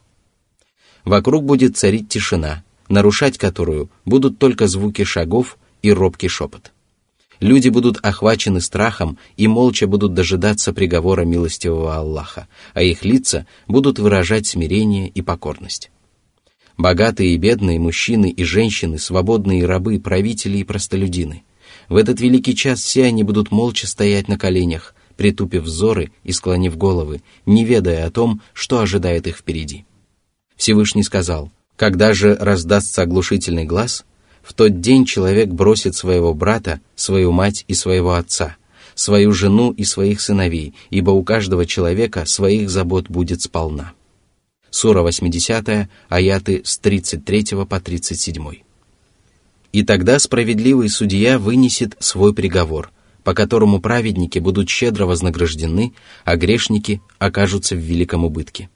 Вокруг 1.06 1.46
будет 1.46 1.78
царить 1.78 2.10
тишина, 2.10 2.64
нарушать 2.90 3.38
которую 3.38 3.90
будут 4.06 4.38
только 4.38 4.68
звуки 4.68 5.04
шагов 5.04 5.58
и 5.82 5.92
робкий 5.92 6.28
шепот. 6.28 6.74
Люди 7.40 7.70
будут 7.70 7.98
охвачены 8.04 8.62
страхом 8.62 9.18
и 9.36 9.48
молча 9.48 9.88
будут 9.88 10.14
дожидаться 10.14 10.74
приговора 10.74 11.24
милостивого 11.24 11.96
Аллаха, 11.96 12.48
а 12.74 12.84
их 12.84 13.04
лица 13.04 13.48
будут 13.68 13.98
выражать 13.98 14.46
смирение 14.46 15.08
и 15.08 15.24
покорность. 15.24 15.90
Богатые 16.82 17.36
и 17.36 17.38
бедные, 17.38 17.78
мужчины 17.78 18.32
и 18.32 18.44
женщины, 18.44 18.98
свободные 18.98 19.60
и 19.60 19.66
рабы, 19.66 20.00
правители 20.00 20.58
и 20.58 20.64
простолюдины. 20.64 21.44
В 21.90 21.96
этот 21.96 22.20
великий 22.20 22.56
час 22.56 22.82
все 22.82 23.06
они 23.06 23.22
будут 23.22 23.52
молча 23.52 23.86
стоять 23.86 24.28
на 24.28 24.36
коленях, 24.36 24.96
притупив 25.16 25.62
взоры 25.62 26.12
и 26.24 26.32
склонив 26.32 26.76
головы, 26.76 27.22
не 27.46 27.66
ведая 27.66 28.08
о 28.08 28.10
том, 28.10 28.42
что 28.54 28.80
ожидает 28.80 29.28
их 29.28 29.38
впереди. 29.38 29.86
Всевышний 30.56 31.04
сказал– 31.04 31.52
Когда 31.78 32.14
же 32.14 32.36
раздастся 32.36 33.04
оглушительный 33.04 33.66
глаз, 33.66 34.04
в 34.42 34.56
тот 34.56 34.82
день 34.82 35.06
человек 35.06 35.50
бросит 35.50 35.96
своего 35.96 36.34
брата, 36.34 36.82
свою 36.96 37.32
мать 37.32 37.64
и 37.68 37.76
своего 37.76 38.14
отца, 38.14 38.58
свою 38.96 39.34
жену 39.34 39.72
и 39.72 39.84
своих 39.84 40.20
сыновей, 40.20 40.74
ибо 40.90 41.12
у 41.12 41.24
каждого 41.24 41.68
человека 41.68 42.26
своих 42.26 42.72
забот 42.72 43.08
будет 43.08 43.44
сполна. 43.44 43.94
Сура 44.72 45.02
80, 45.02 45.90
аяты 46.08 46.62
с 46.64 46.78
33 46.78 47.66
по 47.70 47.80
37. 47.82 48.62
И 49.74 49.84
тогда 49.84 50.18
справедливый 50.18 50.88
судья 50.88 51.38
вынесет 51.38 51.98
свой 52.00 52.34
приговор, 52.34 52.90
по 53.26 53.34
которому 53.34 53.82
праведники 53.82 54.40
будут 54.40 54.70
щедро 54.70 55.06
вознаграждены, 55.06 55.94
а 56.24 56.38
грешники 56.38 57.02
окажутся 57.20 57.76
в 57.76 57.80
великом 57.80 58.24
убытке. 58.24 58.70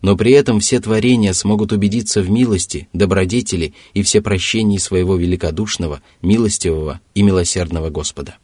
Но 0.00 0.16
при 0.16 0.32
этом 0.32 0.58
все 0.58 0.80
творения 0.80 1.34
смогут 1.34 1.70
убедиться 1.70 2.22
в 2.22 2.30
милости, 2.30 2.88
добродетели 2.94 3.74
и 3.92 4.02
все 4.02 4.22
прощении 4.22 4.78
своего 4.78 5.16
великодушного, 5.16 6.00
милостивого 6.22 7.00
и 7.14 7.22
милосердного 7.22 7.90
Господа. 7.90 8.36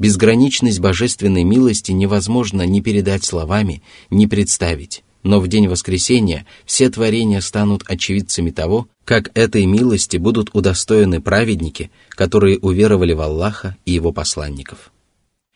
Безграничность 0.00 0.80
божественной 0.80 1.44
милости 1.44 1.92
невозможно 1.92 2.66
ни 2.66 2.80
передать 2.80 3.22
словами, 3.22 3.82
ни 4.10 4.26
представить, 4.26 5.04
но 5.22 5.40
в 5.40 5.48
день 5.48 5.68
воскресения 5.68 6.46
все 6.64 6.88
творения 6.88 7.40
станут 7.40 7.82
очевидцами 7.86 8.50
того, 8.50 8.88
как 9.04 9.30
этой 9.34 9.66
милости 9.66 10.16
будут 10.16 10.50
удостоены 10.54 11.20
праведники, 11.20 11.90
которые 12.10 12.58
уверовали 12.58 13.12
в 13.12 13.20
Аллаха 13.20 13.76
и 13.84 13.92
Его 13.92 14.12
посланников. 14.12 14.92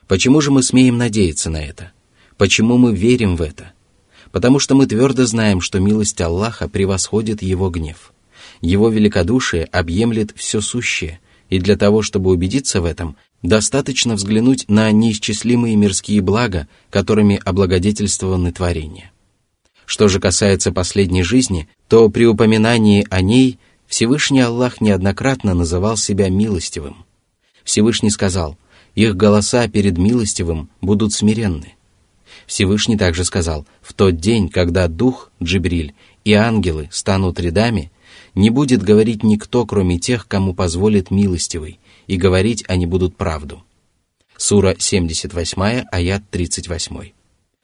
Почему 0.07 0.41
же 0.41 0.51
мы 0.51 0.63
смеем 0.63 0.99
надеяться 0.99 1.51
на 1.51 1.63
это? 1.63 1.93
Почему 2.37 2.77
мы 2.77 2.95
верим 2.95 3.37
в 3.37 3.43
это? 3.43 3.73
Потому 4.33 4.59
что 4.59 4.75
мы 4.75 4.87
твердо 4.87 5.25
знаем, 5.25 5.61
что 5.61 5.79
милость 5.79 6.21
Аллаха 6.21 6.69
превосходит 6.69 7.43
Его 7.43 7.71
гнев. 7.71 8.13
Его 8.61 8.89
великодушие 8.89 9.65
объемлет 9.65 10.33
все 10.37 10.61
сущее, 10.61 11.21
и 11.49 11.59
для 11.59 11.77
того, 11.77 12.03
чтобы 12.03 12.31
убедиться 12.31 12.81
в 12.81 12.85
этом, 12.85 13.17
достаточно 13.43 14.15
взглянуть 14.15 14.65
на 14.69 14.91
неисчислимые 14.91 15.77
мирские 15.77 16.21
блага, 16.21 16.67
которыми 16.91 17.41
облагодетельствованы 17.45 18.53
творения. 18.53 19.13
Что 19.87 20.09
же 20.09 20.19
касается 20.19 20.73
последней 20.73 21.23
жизни, 21.23 21.69
то 21.89 22.09
при 22.09 22.27
упоминании 22.27 23.07
о 23.11 23.21
ней 23.21 23.59
Всевышний 23.87 24.41
Аллах 24.41 24.81
неоднократно 24.81 25.55
называл 25.55 25.97
себя 25.97 26.31
милостивым. 26.31 27.05
Всевышний 27.65 28.11
сказал, 28.11 28.57
их 28.95 29.17
голоса 29.17 29.69
перед 29.69 29.99
милостивым 29.99 30.71
будут 30.81 31.13
смиренны. 31.13 31.75
Всевышний 32.47 32.97
также 32.97 33.25
сказал, 33.25 33.67
в 33.83 33.93
тот 33.93 34.17
день, 34.17 34.49
когда 34.49 34.89
Дух, 34.89 35.31
Джибриль 35.43 35.95
и 36.25 36.33
ангелы 36.33 36.89
станут 36.91 37.41
рядами, 37.41 37.91
не 38.35 38.51
будет 38.51 38.83
говорить 38.83 39.23
никто, 39.23 39.65
кроме 39.67 39.99
тех, 39.99 40.27
кому 40.27 40.55
позволит 40.55 41.11
милостивый, 41.11 41.79
и 42.07 42.17
говорить 42.17 42.65
они 42.69 42.87
будут 42.87 43.17
правду. 43.17 43.63
Сура 44.37 44.75
78, 44.79 45.85
аят 45.91 46.23
38. 46.31 47.13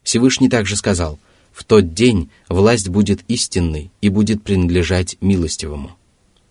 Всевышний 0.02 0.48
также 0.48 0.76
сказал– 0.76 1.18
в 1.52 1.64
тот 1.64 1.94
день 1.94 2.30
власть 2.48 2.88
будет 2.88 3.22
истинной 3.28 3.90
и 4.00 4.08
будет 4.08 4.42
принадлежать 4.42 5.16
милостивому. 5.20 5.92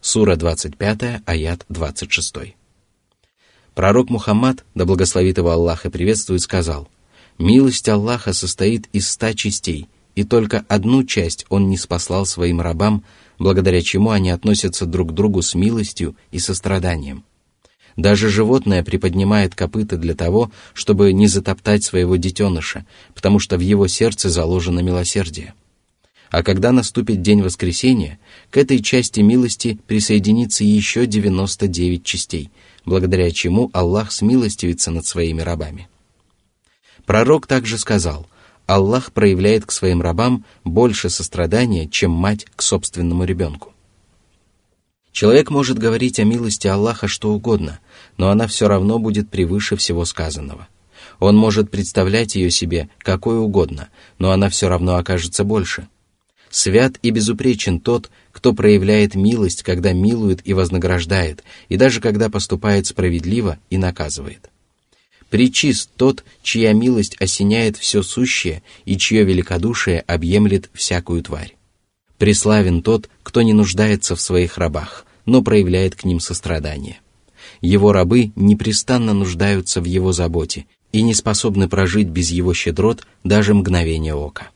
Сура 0.01 0.35
25, 0.35 1.21
аят 1.25 1.65
26. 1.69 2.55
Пророк 3.75 4.09
Мухаммад, 4.09 4.65
да 4.75 4.85
благословит 4.85 5.37
его 5.37 5.51
Аллах 5.51 5.85
и 5.85 5.89
приветствует, 5.89 6.41
сказал, 6.41 6.89
«Милость 7.37 7.87
Аллаха 7.87 8.33
состоит 8.33 8.87
из 8.91 9.09
ста 9.09 9.33
частей, 9.33 9.87
и 10.15 10.23
только 10.23 10.65
одну 10.67 11.03
часть 11.03 11.45
Он 11.49 11.69
не 11.69 11.77
спаслал 11.77 12.25
своим 12.25 12.59
рабам, 12.59 13.03
благодаря 13.37 13.81
чему 13.81 14.09
они 14.09 14.31
относятся 14.31 14.85
друг 14.85 15.11
к 15.11 15.13
другу 15.13 15.41
с 15.41 15.55
милостью 15.55 16.15
и 16.31 16.39
состраданием. 16.39 17.23
Даже 17.95 18.29
животное 18.29 18.83
приподнимает 18.83 19.55
копыта 19.55 19.97
для 19.97 20.15
того, 20.15 20.51
чтобы 20.73 21.11
не 21.13 21.27
затоптать 21.27 21.83
своего 21.83 22.15
детеныша, 22.15 22.85
потому 23.13 23.39
что 23.39 23.57
в 23.57 23.61
его 23.61 23.87
сердце 23.87 24.29
заложено 24.29 24.79
милосердие. 24.79 25.53
А 26.29 26.43
когда 26.43 26.71
наступит 26.71 27.21
день 27.21 27.41
воскресения, 27.41 28.19
к 28.51 28.57
этой 28.57 28.81
части 28.83 29.19
милости 29.19 29.79
присоединится 29.87 30.63
еще 30.63 31.07
99 31.07 32.03
частей, 32.03 32.51
благодаря 32.85 33.31
чему 33.31 33.71
Аллах 33.73 34.11
смилостивится 34.11 34.91
над 34.91 35.05
своими 35.05 35.41
рабами. 35.41 35.87
Пророк 37.05 37.47
также 37.47 37.79
сказал, 37.79 38.27
Аллах 38.67 39.11
проявляет 39.13 39.65
к 39.65 39.71
своим 39.71 40.01
рабам 40.01 40.45
больше 40.63 41.09
сострадания, 41.09 41.87
чем 41.87 42.11
мать 42.11 42.45
к 42.55 42.61
собственному 42.61 43.23
ребенку. 43.23 43.73
Человек 45.11 45.49
может 45.49 45.77
говорить 45.79 46.19
о 46.19 46.23
милости 46.23 46.67
Аллаха 46.67 47.07
что 47.07 47.33
угодно, 47.33 47.79
но 48.17 48.29
она 48.29 48.47
все 48.47 48.67
равно 48.67 48.99
будет 48.99 49.29
превыше 49.29 49.75
всего 49.75 50.05
сказанного. 50.05 50.67
Он 51.19 51.35
может 51.35 51.69
представлять 51.69 52.35
ее 52.35 52.51
себе 52.51 52.89
какой 52.99 53.37
угодно, 53.39 53.89
но 54.17 54.31
она 54.31 54.49
все 54.49 54.69
равно 54.69 54.95
окажется 54.95 55.43
больше. 55.43 55.87
Свят 56.49 56.97
и 57.01 57.11
безупречен 57.11 57.79
тот, 57.79 58.09
кто 58.31 58.53
проявляет 58.53 59.15
милость, 59.15 59.63
когда 59.63 59.93
милует 59.93 60.41
и 60.45 60.53
вознаграждает, 60.53 61.43
и 61.67 61.77
даже 61.77 62.01
когда 62.01 62.29
поступает 62.29 62.87
справедливо 62.87 63.59
и 63.69 63.77
наказывает. 63.77 64.49
Причист 65.29 65.91
тот, 65.95 66.23
чья 66.41 66.73
милость 66.73 67.15
осеняет 67.21 67.77
все 67.77 68.01
сущее 68.01 68.63
и 68.85 68.97
чье 68.97 69.23
великодушие 69.23 69.99
объемлет 70.01 70.69
всякую 70.73 71.21
тварь. 71.21 71.55
Преславен 72.18 72.82
тот, 72.82 73.10
кто 73.22 73.42
не 73.42 73.52
нуждается 73.52 74.14
в 74.16 74.20
своих 74.20 74.56
рабах, 74.58 75.04
но 75.26 75.42
проявляет 75.42 75.94
к 75.94 76.04
ним 76.04 76.20
сострадание. 76.20 77.00
Его 77.60 77.92
рабы 77.92 78.32
непрестанно 78.36 79.12
нуждаются 79.12 79.80
в 79.80 79.84
его 79.84 80.12
заботе 80.12 80.66
и 80.92 81.02
не 81.02 81.14
способны 81.14 81.68
прожить 81.68 82.08
без 82.08 82.30
его 82.30 82.54
щедрот 82.54 83.06
даже 83.24 83.54
мгновение 83.54 84.14
ока. 84.14 84.50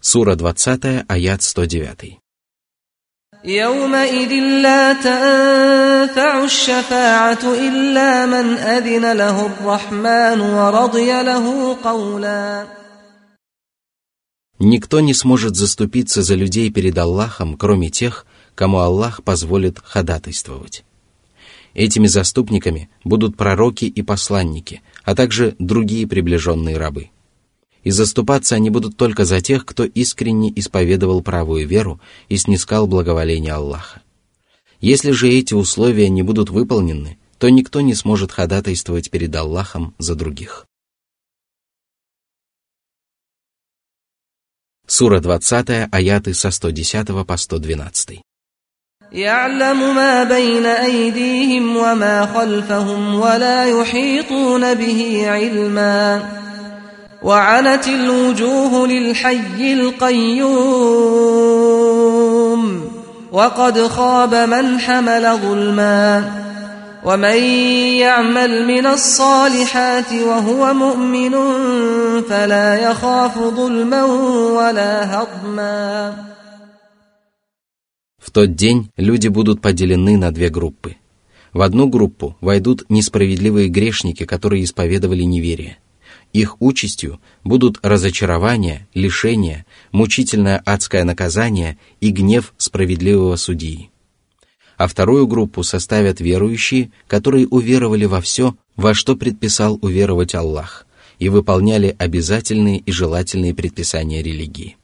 Сура 0.00 0.36
20, 0.36 1.04
аят 1.08 1.42
109. 1.42 2.18
يومئذ 3.44 4.32
لا 4.62 4.92
تنفع 4.92 6.44
الشفاعة 6.44 7.44
إلا 7.44 8.26
من 8.26 8.56
أذن 8.58 9.12
له 9.12 9.46
الرحمن 9.46 10.40
ورضي 10.40 11.22
له 11.22 11.76
قولاً 11.84 12.79
Никто 14.63 14.99
не 14.99 15.15
сможет 15.15 15.55
заступиться 15.55 16.21
за 16.21 16.35
людей 16.35 16.69
перед 16.69 16.95
Аллахом, 16.95 17.57
кроме 17.57 17.89
тех, 17.89 18.27
кому 18.53 18.77
Аллах 18.77 19.23
позволит 19.23 19.79
ходатайствовать. 19.83 20.85
Этими 21.73 22.05
заступниками 22.05 22.87
будут 23.03 23.35
пророки 23.35 23.85
и 23.85 24.03
посланники, 24.03 24.83
а 25.03 25.15
также 25.15 25.55
другие 25.57 26.05
приближенные 26.05 26.77
рабы. 26.77 27.09
И 27.83 27.89
заступаться 27.89 28.53
они 28.53 28.69
будут 28.69 28.97
только 28.97 29.25
за 29.25 29.41
тех, 29.41 29.65
кто 29.65 29.83
искренне 29.83 30.53
исповедовал 30.55 31.23
правую 31.23 31.67
веру 31.67 31.99
и 32.29 32.37
снискал 32.37 32.85
благоволение 32.85 33.53
Аллаха. 33.53 34.03
Если 34.79 35.09
же 35.09 35.27
эти 35.27 35.55
условия 35.55 36.07
не 36.07 36.21
будут 36.21 36.51
выполнены, 36.51 37.17
то 37.39 37.49
никто 37.49 37.81
не 37.81 37.95
сможет 37.95 38.31
ходатайствовать 38.31 39.09
перед 39.09 39.35
Аллахом 39.35 39.95
за 39.97 40.13
других. 40.13 40.67
Сура 44.90 45.20
20, 45.20 45.88
аяты 45.90 46.34
со 46.34 46.50
110 46.50 47.24
по 47.24 47.36
112. 47.36 48.22
يعلم 49.12 49.94
ما 49.94 50.24
بين 50.24 50.66
أيديهم 50.66 51.76
وما 51.76 52.26
خلفهم 52.34 53.20
ولا 53.20 53.64
يحيطون 53.64 54.74
به 54.74 55.24
علما 55.26 56.22
وعنت 57.22 57.88
الوجوه 57.88 58.86
للحي 58.88 59.72
القيوم 59.72 60.96
وقد 63.32 63.86
خاب 63.86 64.34
من 64.34 64.80
حمل 64.80 65.36
ظلما 65.36 66.24
ومن 67.06 67.38
يعمل 68.02 68.66
من 68.66 68.86
الصالحات 68.86 70.12
وهو 70.12 70.74
مؤمن 70.74 71.34
فلا 72.28 72.90
يخاف 72.90 73.38
ظلما 73.38 74.04
ولا 74.58 74.92
هضما 75.14 76.26
В 78.18 78.32
тот 78.32 78.56
день 78.56 78.90
люди 78.96 79.28
будут 79.28 79.60
поделены 79.62 80.16
на 80.18 80.32
две 80.32 80.48
группы. 80.48 80.96
В 81.52 81.62
одну 81.62 81.86
группу 81.86 82.36
войдут 82.40 82.84
несправедливые 82.88 83.68
грешники, 83.68 84.24
которые 84.24 84.64
исповедовали 84.64 85.22
неверие. 85.22 85.78
Их 86.32 86.60
участью 86.60 87.20
будут 87.44 87.78
разочарование, 87.82 88.88
лишение, 88.94 89.64
мучительное 89.92 90.60
адское 90.66 91.04
наказание 91.04 91.78
и 92.00 92.10
гнев 92.10 92.52
справедливого 92.58 93.36
судьи 93.36 93.89
а 94.81 94.87
вторую 94.87 95.27
группу 95.27 95.61
составят 95.61 96.21
верующие, 96.21 96.89
которые 97.07 97.47
уверовали 97.47 98.05
во 98.05 98.19
все, 98.19 98.55
во 98.75 98.95
что 98.95 99.15
предписал 99.15 99.77
уверовать 99.83 100.33
Аллах, 100.33 100.87
и 101.19 101.29
выполняли 101.29 101.95
обязательные 101.99 102.79
и 102.79 102.91
желательные 102.91 103.53
предписания 103.53 104.23
религии. 104.23 104.77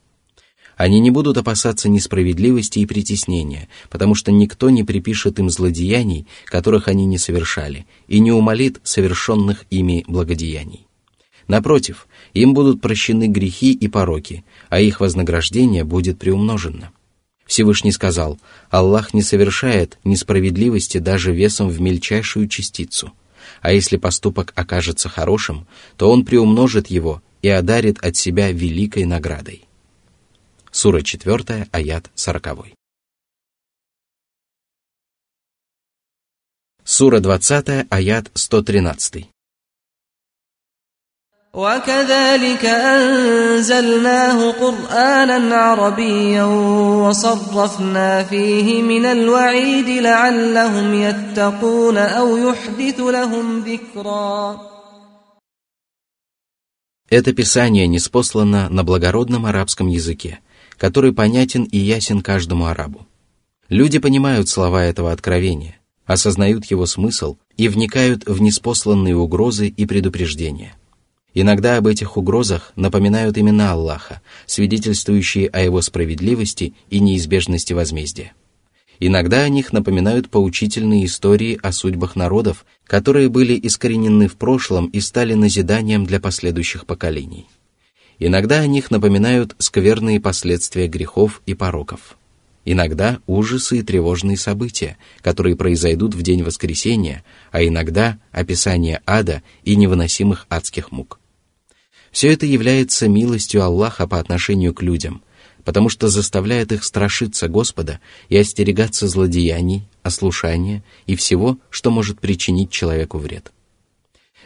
Они 0.76 1.00
не 1.00 1.10
будут 1.10 1.40
опасаться 1.40 1.90
несправедливости 1.90 2.78
и 2.78 2.86
притеснения, 2.86 3.70
потому 3.90 4.14
что 4.14 4.32
никто 4.32 4.70
не 4.70 4.84
припишет 4.84 5.40
им 5.40 5.50
злодеяний, 5.50 6.28
которых 6.46 6.88
они 6.88 7.08
не 7.08 7.18
совершали, 7.18 7.88
и 8.08 8.20
не 8.20 8.32
умолит 8.32 8.80
совершенных 8.84 9.66
ими 9.72 10.06
благодеяний. 10.08 10.86
Напротив, 11.48 12.08
им 12.36 12.54
будут 12.54 12.82
прощены 12.82 13.26
грехи 13.26 13.74
и 13.74 13.88
пороки, 13.88 14.44
а 14.70 14.80
их 14.80 15.00
вознаграждение 15.00 15.84
будет 15.84 16.20
приумножено. 16.20 16.92
Всевышний 17.48 17.94
сказал, 17.94 18.38
Аллах 18.70 19.14
не 19.14 19.22
совершает 19.22 19.98
несправедливости 20.04 20.98
даже 20.98 21.34
весом 21.34 21.70
в 21.70 21.80
мельчайшую 21.80 22.48
частицу, 22.50 23.14
а 23.62 23.72
если 23.72 23.96
поступок 23.96 24.52
окажется 24.56 25.08
хорошим, 25.08 25.66
то 25.96 26.12
он 26.12 26.26
приумножит 26.26 26.88
его 26.88 27.24
и 27.42 27.48
одарит 27.48 28.04
от 28.04 28.18
себя 28.18 28.52
великой 28.52 29.06
наградой. 29.06 29.64
Сура 30.72 31.02
4, 31.02 31.70
аят 31.72 32.12
40. 32.14 32.68
Сура 36.84 37.20
20, 37.20 37.88
аят 37.90 38.32
113. 38.34 39.28
وكذلك 41.57 42.65
أنزلناه 42.65 44.51
قرآنا 44.51 45.55
عربيا 45.55 46.45
وصرفنا 47.05 48.25
فيه 48.25 48.83
من 48.83 49.05
الوعيد 49.05 49.89
لعلهم 49.89 50.95
يتقون 50.95 51.97
أو 51.97 52.37
يحدث 52.37 53.01
لهم 53.01 53.65
ذكرا 53.65 54.73
Это 57.11 57.35
писание 57.35 57.87
неспослано 57.87 58.71
на 58.71 58.85
благородном 58.85 59.45
арабском 59.45 59.89
языке, 59.89 60.39
который 60.79 61.13
понятен 61.13 61.65
и 61.65 61.77
ясен 61.77 62.23
каждому 62.23 62.65
арабу. 62.65 63.07
Люди 63.69 63.99
понимают 63.99 64.49
слова 64.49 64.83
этого 64.83 65.13
откровения, 65.13 65.79
осознают 66.07 66.65
его 66.71 66.87
смысл 66.87 67.37
и 67.59 67.69
вникают 67.69 68.25
в 68.25 68.41
неспосланные 68.41 69.15
угрозы 69.15 69.69
и 69.69 69.85
предупреждения – 69.85 70.83
Иногда 71.40 71.78
об 71.78 71.86
этих 71.86 72.18
угрозах 72.18 72.72
напоминают 72.76 73.38
имена 73.38 73.74
Аллаха, 73.74 74.24
свидетельствующие 74.48 75.48
о 75.50 75.62
его 75.62 75.84
справедливости 75.84 76.74
и 76.90 77.00
неизбежности 77.00 77.74
возмездия. 77.74 78.34
Иногда 79.00 79.44
о 79.44 79.50
них 79.50 79.72
напоминают 79.72 80.32
поучительные 80.32 81.06
истории 81.06 81.60
о 81.62 81.72
судьбах 81.74 82.16
народов, 82.16 82.66
которые 82.88 83.30
были 83.30 83.54
искоренены 83.54 84.28
в 84.28 84.36
прошлом 84.36 84.88
и 84.88 85.00
стали 85.00 85.36
назиданием 85.36 86.08
для 86.08 86.20
последующих 86.20 86.88
поколений. 86.88 87.46
Иногда 88.18 88.62
о 88.62 88.66
них 88.66 88.90
напоминают 88.90 89.56
скверные 89.60 90.20
последствия 90.20 90.88
грехов 90.88 91.44
и 91.46 91.54
пороков. 91.54 92.18
Иногда 92.66 93.20
ужасы 93.28 93.78
и 93.78 93.84
тревожные 93.84 94.38
события, 94.38 94.98
которые 95.22 95.56
произойдут 95.56 96.16
в 96.16 96.22
день 96.24 96.42
воскресения, 96.42 97.24
а 97.52 97.64
иногда 97.64 98.18
описание 98.32 99.04
ада 99.06 99.44
и 99.64 99.76
невыносимых 99.76 100.48
адских 100.50 100.92
мук. 100.92 101.20
Все 102.18 102.34
это 102.34 102.48
является 102.48 103.08
милостью 103.08 103.64
Аллаха 103.64 104.08
по 104.08 104.18
отношению 104.18 104.74
к 104.74 104.82
людям, 104.82 105.22
потому 105.64 105.88
что 105.88 106.08
заставляет 106.08 106.72
их 106.72 106.84
страшиться 106.84 107.48
Господа 107.48 108.00
и 108.28 108.38
остерегаться 108.38 109.08
злодеяний, 109.08 109.88
ослушания 110.02 110.84
и 111.06 111.16
всего, 111.16 111.60
что 111.70 111.92
может 111.92 112.20
причинить 112.20 112.72
человеку 112.72 113.20
вред. 113.20 113.52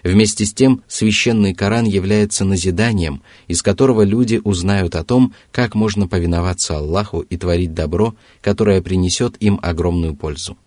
Вместе 0.04 0.46
с 0.46 0.54
тем, 0.54 0.84
священный 0.90 1.54
Коран 1.54 1.86
является 1.86 2.44
назиданием, 2.44 3.24
из 3.48 3.62
которого 3.62 4.02
люди 4.02 4.42
узнают 4.44 4.96
о 4.96 5.06
том, 5.06 5.34
как 5.54 5.74
можно 5.74 6.10
повиноваться 6.10 6.76
Аллаху 6.76 7.22
и 7.22 7.38
творить 7.38 7.74
добро, 7.74 8.16
которое 8.42 8.82
принесет 8.82 9.38
им 9.40 9.58
огромную 9.64 10.14
пользу. 10.14 10.58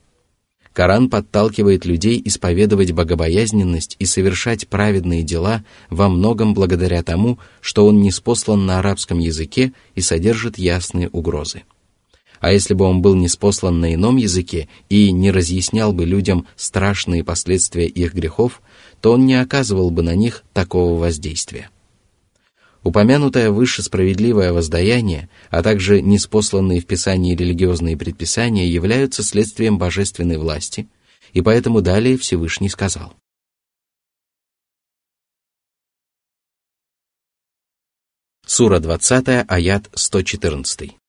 Коран 0.74 1.08
подталкивает 1.08 1.84
людей 1.84 2.20
исповедовать 2.24 2.90
богобоязненность 2.90 3.94
и 4.00 4.06
совершать 4.06 4.66
праведные 4.66 5.22
дела 5.22 5.64
во 5.88 6.08
многом 6.08 6.52
благодаря 6.52 7.04
тому, 7.04 7.38
что 7.60 7.86
он 7.86 8.02
не 8.02 8.10
спослан 8.10 8.66
на 8.66 8.80
арабском 8.80 9.20
языке 9.20 9.72
и 9.94 10.00
содержит 10.00 10.58
ясные 10.58 11.08
угрозы. 11.08 11.62
А 12.40 12.52
если 12.52 12.74
бы 12.74 12.84
он 12.86 13.02
был 13.02 13.14
не 13.14 13.28
спослан 13.28 13.78
на 13.78 13.94
ином 13.94 14.16
языке 14.16 14.68
и 14.88 15.12
не 15.12 15.30
разъяснял 15.30 15.92
бы 15.92 16.04
людям 16.04 16.48
страшные 16.56 17.22
последствия 17.22 17.86
их 17.86 18.12
грехов, 18.12 18.60
то 19.00 19.12
он 19.12 19.26
не 19.26 19.40
оказывал 19.40 19.92
бы 19.92 20.02
на 20.02 20.16
них 20.16 20.42
такого 20.52 20.98
воздействия. 20.98 21.70
Упомянутое 22.83 23.51
выше 23.51 23.83
справедливое 23.83 24.53
воздаяние, 24.53 25.29
а 25.49 25.61
также 25.61 26.01
неспосланные 26.01 26.79
в 26.79 26.85
Писании 26.85 27.35
религиозные 27.35 27.97
предписания 27.97 28.67
являются 28.67 29.21
следствием 29.21 29.77
божественной 29.77 30.37
власти, 30.37 30.87
и 31.33 31.41
поэтому 31.41 31.81
далее 31.81 32.17
Всевышний 32.17 32.69
сказал. 32.69 33.13
Сура 38.45 38.79
20, 38.79 39.45
аят 39.47 39.89
114. 39.93 40.99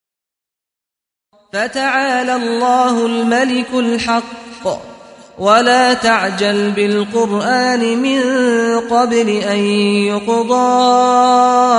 فتعالى 1.53 2.35
الله 2.35 3.07
الملك 3.07 3.71
الحق 3.75 4.94
ولا 5.39 5.95
تعجل 5.95 6.71
بالقرآن 6.73 8.03
من 8.03 8.21
قبل 8.93 9.29
أن 9.29 9.59
يقضى 10.13 10.69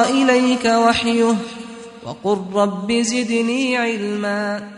إليك 0.10 0.66
وحيه 0.66 1.36
وقل 2.06 2.38
رب 2.54 2.92
زدني 2.92 3.78
علما 3.78 4.72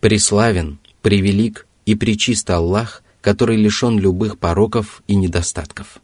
Преславен, 0.00 0.78
превелик 1.00 1.66
и 1.86 1.94
пречист 1.94 2.50
Аллах, 2.50 3.02
который 3.22 3.56
лишен 3.56 3.98
любых 3.98 4.38
пороков 4.38 5.02
и 5.06 5.14
недостатков. 5.16 5.98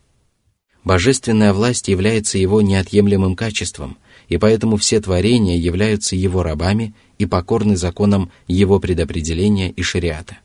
Божественная 0.85 1.53
власть 1.53 1.89
является 1.89 2.39
его 2.39 2.63
неотъемлемым 2.63 3.37
качеством, 3.37 3.99
и 4.29 4.39
поэтому 4.39 4.77
все 4.79 5.01
творения 5.01 5.59
являются 5.59 6.17
его 6.17 6.43
рабами 6.43 6.95
и 7.19 7.27
покорны 7.27 7.77
законам 7.77 8.31
его 8.47 8.81
предопределения 8.81 9.71
и 9.71 9.83
шариата. 9.83 10.39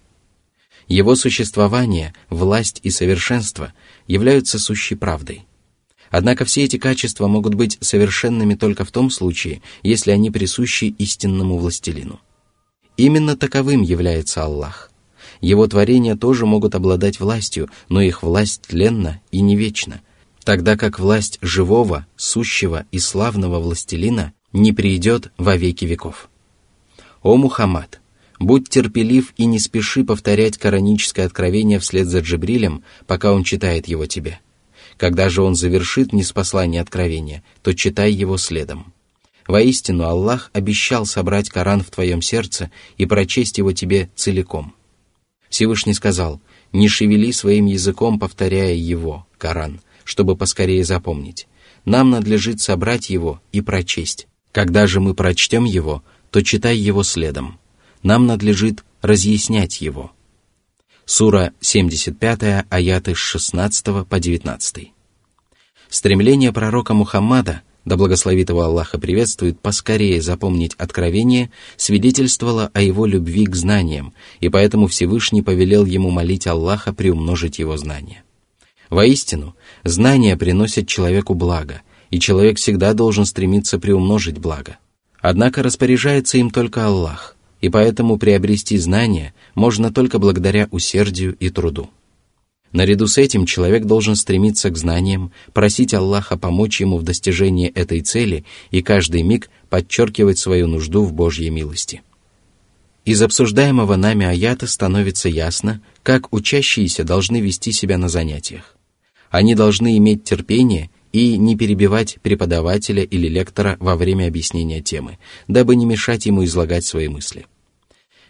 Его 0.91 1.15
существование, 1.15 2.13
власть 2.31 2.81
и 2.83 2.91
совершенство 2.91 3.73
являются 4.09 4.59
сущей 4.59 4.97
правдой. 4.97 5.47
Однако 6.11 6.45
все 6.45 6.65
эти 6.65 6.79
качества 6.79 7.29
могут 7.29 7.55
быть 7.55 7.79
совершенными 7.81 8.57
только 8.57 8.85
в 8.85 8.91
том 8.91 9.09
случае, 9.09 9.63
если 9.85 10.11
они 10.11 10.33
присущи 10.33 10.87
истинному 10.99 11.59
властелину. 11.59 12.19
Именно 12.97 13.37
таковым 13.37 13.83
является 13.83 14.43
Аллах. 14.43 14.91
Его 15.41 15.65
творения 15.69 16.17
тоже 16.17 16.45
могут 16.45 16.75
обладать 16.75 17.21
властью, 17.21 17.71
но 17.89 18.01
их 18.01 18.25
власть 18.25 18.63
тленна 18.63 19.21
и 19.31 19.43
не 19.43 19.55
вечна, 19.55 20.01
тогда 20.43 20.77
как 20.77 20.99
власть 20.99 21.39
живого, 21.41 22.05
сущего 22.17 22.85
и 22.91 22.99
славного 22.99 23.61
властелина 23.61 24.33
не 24.53 24.73
придет 24.73 25.31
во 25.39 25.57
веки 25.57 25.85
веков. 25.85 26.29
О 27.23 27.37
Мухаммад! 27.37 28.01
Будь 28.41 28.71
терпелив 28.71 29.35
и 29.37 29.45
не 29.45 29.59
спеши 29.59 30.03
повторять 30.03 30.57
кораническое 30.57 31.27
откровение 31.27 31.79
вслед 31.79 32.09
за 32.09 32.21
Джибрилем, 32.21 32.83
пока 33.07 33.33
он 33.35 33.45
читает 33.45 33.87
его 33.87 34.07
тебе. 34.07 34.41
Когда 34.97 35.29
же 35.29 35.43
он 35.43 35.55
завершит 35.55 36.15
неспослание 36.15 36.81
откровения, 36.81 37.45
то 37.63 37.75
читай 37.75 38.11
его 38.13 38.39
следом. 38.39 38.95
Воистину, 39.47 40.05
Аллах 40.05 40.51
обещал 40.55 41.05
собрать 41.05 41.51
Коран 41.51 41.83
в 41.83 41.91
твоем 41.91 42.23
сердце 42.23 42.71
и 42.97 43.05
прочесть 43.05 43.59
его 43.59 43.73
тебе 43.73 44.09
целиком. 44.17 44.75
Всевышний 45.51 45.95
сказал, 45.95 46.41
не 46.73 46.89
шевели 46.89 47.33
своим 47.33 47.67
языком, 47.67 48.19
повторяя 48.19 48.75
его, 48.75 49.27
Коран, 49.37 49.81
чтобы 50.05 50.35
поскорее 50.35 50.85
запомнить. 50.85 51.47
Нам 51.85 52.09
надлежит 52.09 52.61
собрать 52.61 53.11
его 53.11 53.43
и 53.53 53.61
прочесть. 53.61 54.29
Когда 54.51 54.87
же 54.87 55.01
мы 55.01 55.13
прочтем 55.13 55.65
его, 55.65 56.03
то 56.31 56.43
читай 56.43 56.77
его 56.77 57.03
следом 57.03 57.61
нам 58.03 58.27
надлежит 58.27 58.85
разъяснять 59.03 59.81
его. 59.81 60.13
Сура 61.05 61.53
75, 61.61 62.67
аяты 62.71 63.15
с 63.15 63.19
16 63.19 64.07
по 64.09 64.21
19. 64.21 64.93
Стремление 65.89 66.53
пророка 66.53 66.95
Мухаммада, 66.95 67.63
да 67.85 67.97
благословит 67.97 68.51
Аллаха 68.51 68.99
приветствует, 68.99 69.59
поскорее 69.59 70.23
запомнить 70.23 70.75
откровение, 70.75 71.51
свидетельствовало 71.77 72.71
о 72.75 72.81
его 72.81 73.07
любви 73.07 73.47
к 73.47 73.57
знаниям, 73.57 74.15
и 74.39 74.49
поэтому 74.49 74.87
Всевышний 74.87 75.43
повелел 75.43 75.85
ему 75.85 76.11
молить 76.11 76.47
Аллаха 76.47 76.93
приумножить 76.93 77.59
его 77.59 77.77
знания. 77.77 78.23
Воистину, 78.89 79.57
знания 79.83 80.37
приносят 80.37 80.87
человеку 80.87 81.35
благо, 81.35 81.83
и 82.11 82.21
человек 82.21 82.59
всегда 82.59 82.93
должен 82.93 83.25
стремиться 83.25 83.79
приумножить 83.79 84.39
благо. 84.39 84.79
Однако 85.21 85.63
распоряжается 85.63 86.39
им 86.39 86.51
только 86.51 86.87
Аллах– 86.87 87.37
и 87.61 87.69
поэтому 87.69 88.17
приобрести 88.17 88.77
знания 88.79 89.35
можно 89.55 89.93
только 89.93 90.19
благодаря 90.19 90.69
усердию 90.71 91.37
и 91.37 91.51
труду. 91.51 91.91
Наряду 92.73 93.09
с 93.09 93.19
этим 93.19 93.47
человек 93.47 93.85
должен 93.85 94.15
стремиться 94.15 94.71
к 94.71 94.77
знаниям, 94.77 95.33
просить 95.53 95.93
Аллаха 95.93 96.39
помочь 96.39 96.81
ему 96.81 96.99
в 96.99 97.03
достижении 97.03 97.69
этой 97.69 98.01
цели 98.01 98.45
и 98.71 98.81
каждый 98.81 99.23
миг 99.23 99.51
подчеркивать 99.69 100.39
свою 100.39 100.69
нужду 100.69 101.03
в 101.03 101.13
Божьей 101.13 101.51
милости. 101.51 102.03
Из 103.05 103.21
обсуждаемого 103.23 103.97
нами 103.97 104.27
аята 104.27 104.67
становится 104.67 105.29
ясно, 105.29 105.83
как 106.03 106.33
учащиеся 106.33 107.03
должны 107.03 107.41
вести 107.41 107.73
себя 107.73 107.99
на 107.99 108.09
занятиях. 108.09 108.77
Они 109.31 109.55
должны 109.55 109.97
иметь 109.97 110.25
терпение 110.25 110.91
и 111.13 111.37
не 111.37 111.57
перебивать 111.57 112.19
преподавателя 112.23 113.03
или 113.03 113.29
лектора 113.29 113.77
во 113.81 113.97
время 113.97 114.27
объяснения 114.27 114.81
темы, 114.81 115.19
дабы 115.49 115.77
не 115.77 115.87
мешать 115.87 116.27
ему 116.27 116.45
излагать 116.45 116.85
свои 116.85 117.09
мысли. 117.09 117.47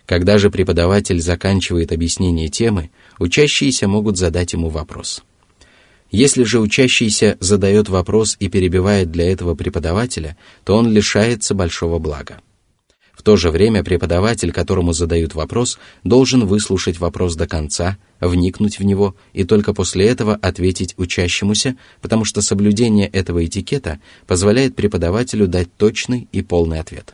Когда 0.06 0.38
же 0.38 0.50
преподаватель 0.50 1.20
заканчивает 1.20 1.92
объяснение 1.92 2.48
темы, 2.48 2.90
учащиеся 3.18 3.86
могут 3.86 4.16
задать 4.16 4.52
ему 4.52 4.68
вопрос. 4.68 5.22
Если 6.10 6.42
же 6.42 6.58
учащийся 6.58 7.36
задает 7.38 7.88
вопрос 7.88 8.36
и 8.40 8.48
перебивает 8.48 9.12
для 9.12 9.30
этого 9.30 9.54
преподавателя, 9.54 10.36
то 10.64 10.76
он 10.76 10.90
лишается 10.90 11.54
большого 11.54 11.98
блага. 12.00 12.40
В 13.20 13.22
то 13.22 13.36
же 13.36 13.50
время 13.50 13.84
преподаватель, 13.84 14.50
которому 14.50 14.94
задают 14.94 15.34
вопрос, 15.34 15.78
должен 16.04 16.46
выслушать 16.46 16.98
вопрос 16.98 17.36
до 17.36 17.46
конца, 17.46 17.98
вникнуть 18.18 18.78
в 18.78 18.82
него 18.82 19.14
и 19.34 19.44
только 19.44 19.74
после 19.74 20.06
этого 20.06 20.36
ответить 20.40 20.94
учащемуся, 20.96 21.76
потому 22.00 22.24
что 22.24 22.40
соблюдение 22.40 23.08
этого 23.08 23.44
этикета 23.44 24.00
позволяет 24.26 24.74
преподавателю 24.74 25.48
дать 25.48 25.68
точный 25.76 26.28
и 26.32 26.40
полный 26.40 26.80
ответ. 26.80 27.12